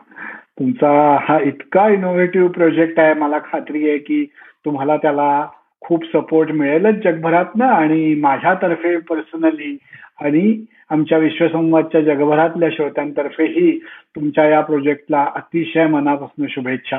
[0.59, 3.14] तुमचा हा इतका इनोव्हेटिव्ह प्रोजेक्ट आहे.
[3.14, 4.25] मला खात्री आहे की
[4.64, 5.47] तुम्हाला त्याला
[5.81, 9.76] खूप सपोर्ट मिळेलच जगभरातनं आणि माझ्यातर्फे पर्सनली
[10.22, 13.79] आणि आमच्या विश्वसंवादच्या जगभरातल्या श्रोत्यांतर्फेही
[14.16, 16.99] तुमच्या या प्रोजेक्टला अतिशय मनापासून शुभेच्छा.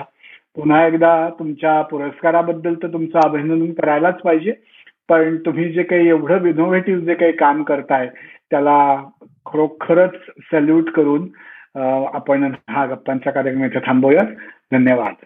[0.56, 4.54] पुन्हा एकदा तुमच्या पुरस्काराबद्दल तर तुमचं अभिनंदन करायलाच पाहिजे
[5.10, 8.10] पण तुम्ही जे काही एवढं इनोव्हेटिव्ह जे काही काम करताय
[8.52, 8.80] त्याला
[9.46, 10.16] खरोखरच
[10.52, 11.28] सल्यूट करून
[12.14, 14.36] आपण हा गप्पांचा कार्यक्रम इथे थांबूयात
[14.72, 15.26] धन्यवाद.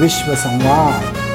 [0.00, 1.27] विश्वसंवाद।